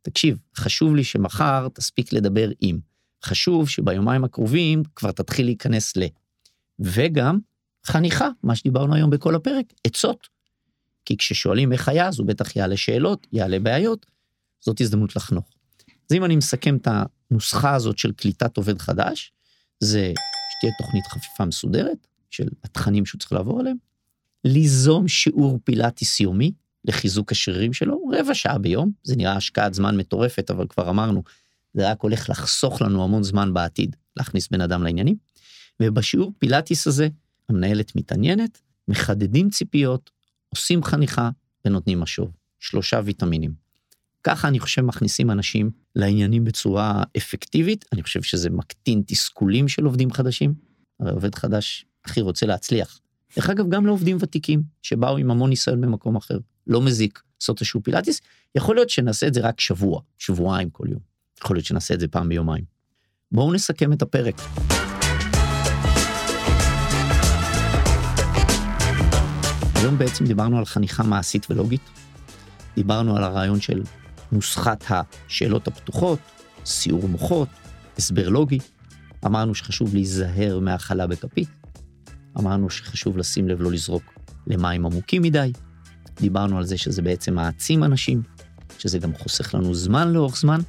תקשיב, 0.01 0.37
חשוב 0.55 0.95
לי 0.95 1.03
שמחר 1.03 1.67
תספיק 1.73 2.13
לדבר 2.13 2.49
עם. 2.61 2.79
חשוב 3.23 3.69
שביומיים 3.69 4.23
הקרובים 4.23 4.83
כבר 4.95 5.11
תתחיל 5.11 5.45
להיכנס 5.45 5.97
ל... 5.97 6.03
וגם 6.79 7.39
חניכה, 7.85 8.29
מה 8.43 8.55
שדיברנו 8.55 8.95
היום 8.95 9.09
בכל 9.09 9.35
הפרק, 9.35 9.65
עצות. 9.83 10.27
כי 11.05 11.17
כששואלים 11.17 11.73
איך 11.73 11.89
היה, 11.89 12.07
אז 12.07 12.19
הוא 12.19 12.27
בטח 12.27 12.55
יעלה 12.55 12.77
שאלות, 12.77 13.27
יעלה 13.31 13.59
בעיות, 13.59 14.05
זאת 14.59 14.81
הזדמנות 14.81 15.15
לחנוך. 15.15 15.45
אז 16.09 16.17
אם 16.17 16.25
אני 16.25 16.35
מסכם 16.35 16.77
את 16.77 16.87
הנוסחה 17.31 17.75
הזאת 17.75 17.97
של 17.97 18.11
קליטת 18.11 18.57
עובד 18.57 18.79
חדש, 18.79 19.31
זה 19.79 20.13
שתהיה 20.51 20.71
תוכנית 20.77 21.07
חפיפה 21.07 21.45
מסודרת 21.45 22.07
של 22.29 22.47
התכנים 22.63 23.05
שהוא 23.05 23.19
צריך 23.19 23.33
לעבור 23.33 23.59
עליהם, 23.59 23.77
ליזום 24.43 25.07
שיעור 25.07 25.59
פילאטיס 25.63 26.19
יומי 26.19 26.51
לחיזוק 26.85 27.31
השרירים 27.31 27.73
שלו, 27.73 28.01
רבע 28.19 28.33
שעה 28.33 28.57
ביום, 28.57 28.91
זה 29.03 29.15
נראה 29.15 29.35
השקעת 29.35 29.73
זמן 29.73 29.97
מטורפת, 29.97 30.51
אבל 30.51 30.67
כבר 30.67 30.89
אמרנו, 30.89 31.23
זה 31.73 31.91
רק 31.91 32.01
הולך 32.01 32.29
לחסוך 32.29 32.81
לנו 32.81 33.03
המון 33.03 33.23
זמן 33.23 33.53
בעתיד, 33.53 33.95
להכניס 34.17 34.47
בן 34.47 34.61
אדם 34.61 34.83
לעניינים. 34.83 35.15
ובשיעור 35.81 36.33
פילאטיס 36.39 36.87
הזה, 36.87 37.07
המנהלת 37.49 37.95
מתעניינת, 37.95 38.61
מחדדים 38.87 39.49
ציפיות, 39.49 40.09
עושים 40.49 40.83
חניכה 40.83 41.29
ונותנים 41.65 41.99
משוב. 41.99 42.31
שלושה 42.59 43.01
ויטמינים. 43.05 43.66
ככה 44.27 44.47
אני 44.47 44.59
חושב 44.59 44.81
מכניסים 44.81 45.31
אנשים 45.31 45.71
לעניינים 45.95 46.43
בצורה 46.43 47.03
אפקטיבית, 47.17 47.85
אני 47.93 48.03
חושב 48.03 48.21
שזה 48.21 48.49
מקטין 48.49 49.01
תסכולים 49.07 49.67
של 49.67 49.85
עובדים 49.85 50.11
חדשים. 50.11 50.53
הרי 50.99 51.11
עובד 51.11 51.35
חדש 51.35 51.85
הכי 52.05 52.21
רוצה 52.21 52.45
להצליח. 52.45 52.99
דרך 53.35 53.49
אגב, 53.49 53.69
גם 53.69 53.85
לעובדים 53.85 54.17
ותיקים 54.19 54.61
שבאו 54.81 55.17
עם 55.17 55.31
המון 55.31 55.49
ניסיון 55.49 55.81
במקום 55.81 56.15
אחר, 56.15 56.37
לא 56.67 56.81
מזיק 56.81 57.21
לעשות 57.41 57.61
איזשהו 57.61 57.83
פילאטיס, 57.83 58.21
יכול 58.55 58.75
להיות 58.75 58.89
שנעשה 58.89 59.27
את 59.27 59.33
זה 59.33 59.41
רק 59.41 59.59
שבוע, 59.59 60.01
שבועיים 60.17 60.69
כל 60.69 60.85
יום. 60.89 60.99
יכול 61.43 61.55
להיות 61.55 61.65
שנעשה 61.65 61.93
את 61.93 61.99
זה 61.99 62.07
פעם 62.07 62.29
ביומיים. 62.29 62.63
בואו 63.31 63.53
נסכם 63.53 63.93
את 63.93 64.01
הפרק. 64.01 64.35
היום 69.75 69.97
בעצם 69.97 70.25
דיברנו 70.25 70.57
על 70.57 70.65
חניכה 70.65 71.03
מעשית 71.03 71.51
ולוגית. 71.51 71.81
דיברנו 72.75 73.17
על 73.17 73.23
הרעיון 73.23 73.61
של 73.61 73.83
נוסחת 74.31 74.83
השאלות 74.89 75.67
הפתוחות, 75.67 76.19
סיעור 76.65 77.07
מוחות, 77.07 77.49
הסבר 77.97 78.29
לוגי. 78.29 78.59
אמרנו 79.25 79.55
שחשוב 79.55 79.93
להיזהר 79.93 80.59
מהאכלה 80.59 81.07
בכפית. 81.07 81.49
אמרנו 82.39 82.69
שחשוב 82.69 83.17
לשים 83.17 83.47
לב 83.47 83.61
לא 83.61 83.71
לזרוק 83.71 84.03
למים 84.47 84.85
עמוקים 84.85 85.21
מדי. 85.21 85.51
דיברנו 86.21 86.57
על 86.57 86.65
זה 86.65 86.77
שזה 86.77 87.01
בעצם 87.01 87.33
מעצים 87.33 87.83
אנשים, 87.83 88.21
שזה 88.77 88.99
גם 88.99 89.13
חוסך 89.13 89.55
לנו 89.55 89.75
זמן 89.75 90.13
לאורך 90.13 90.37
זמן. 90.37 90.59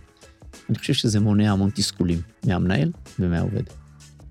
אני 0.69 0.79
חושב 0.79 0.93
שזה 0.93 1.21
מונע 1.21 1.53
המון 1.53 1.71
תסכולים 1.75 2.21
מהמנהל 2.47 2.93
ומהעובד. 3.19 3.63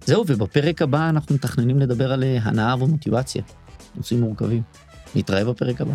זהו, 0.05 0.23
ובפרק 0.27 0.81
הבא 0.81 1.09
אנחנו 1.09 1.35
מתכננים 1.35 1.79
לדבר 1.79 2.11
על 2.13 2.23
הנאה 2.23 2.83
ומוטיבציה. 2.83 3.43
נושאים 3.95 4.21
מורכבים. 4.21 4.61
נתראה 5.15 5.45
בפרק 5.45 5.81
הבא. 5.81 5.93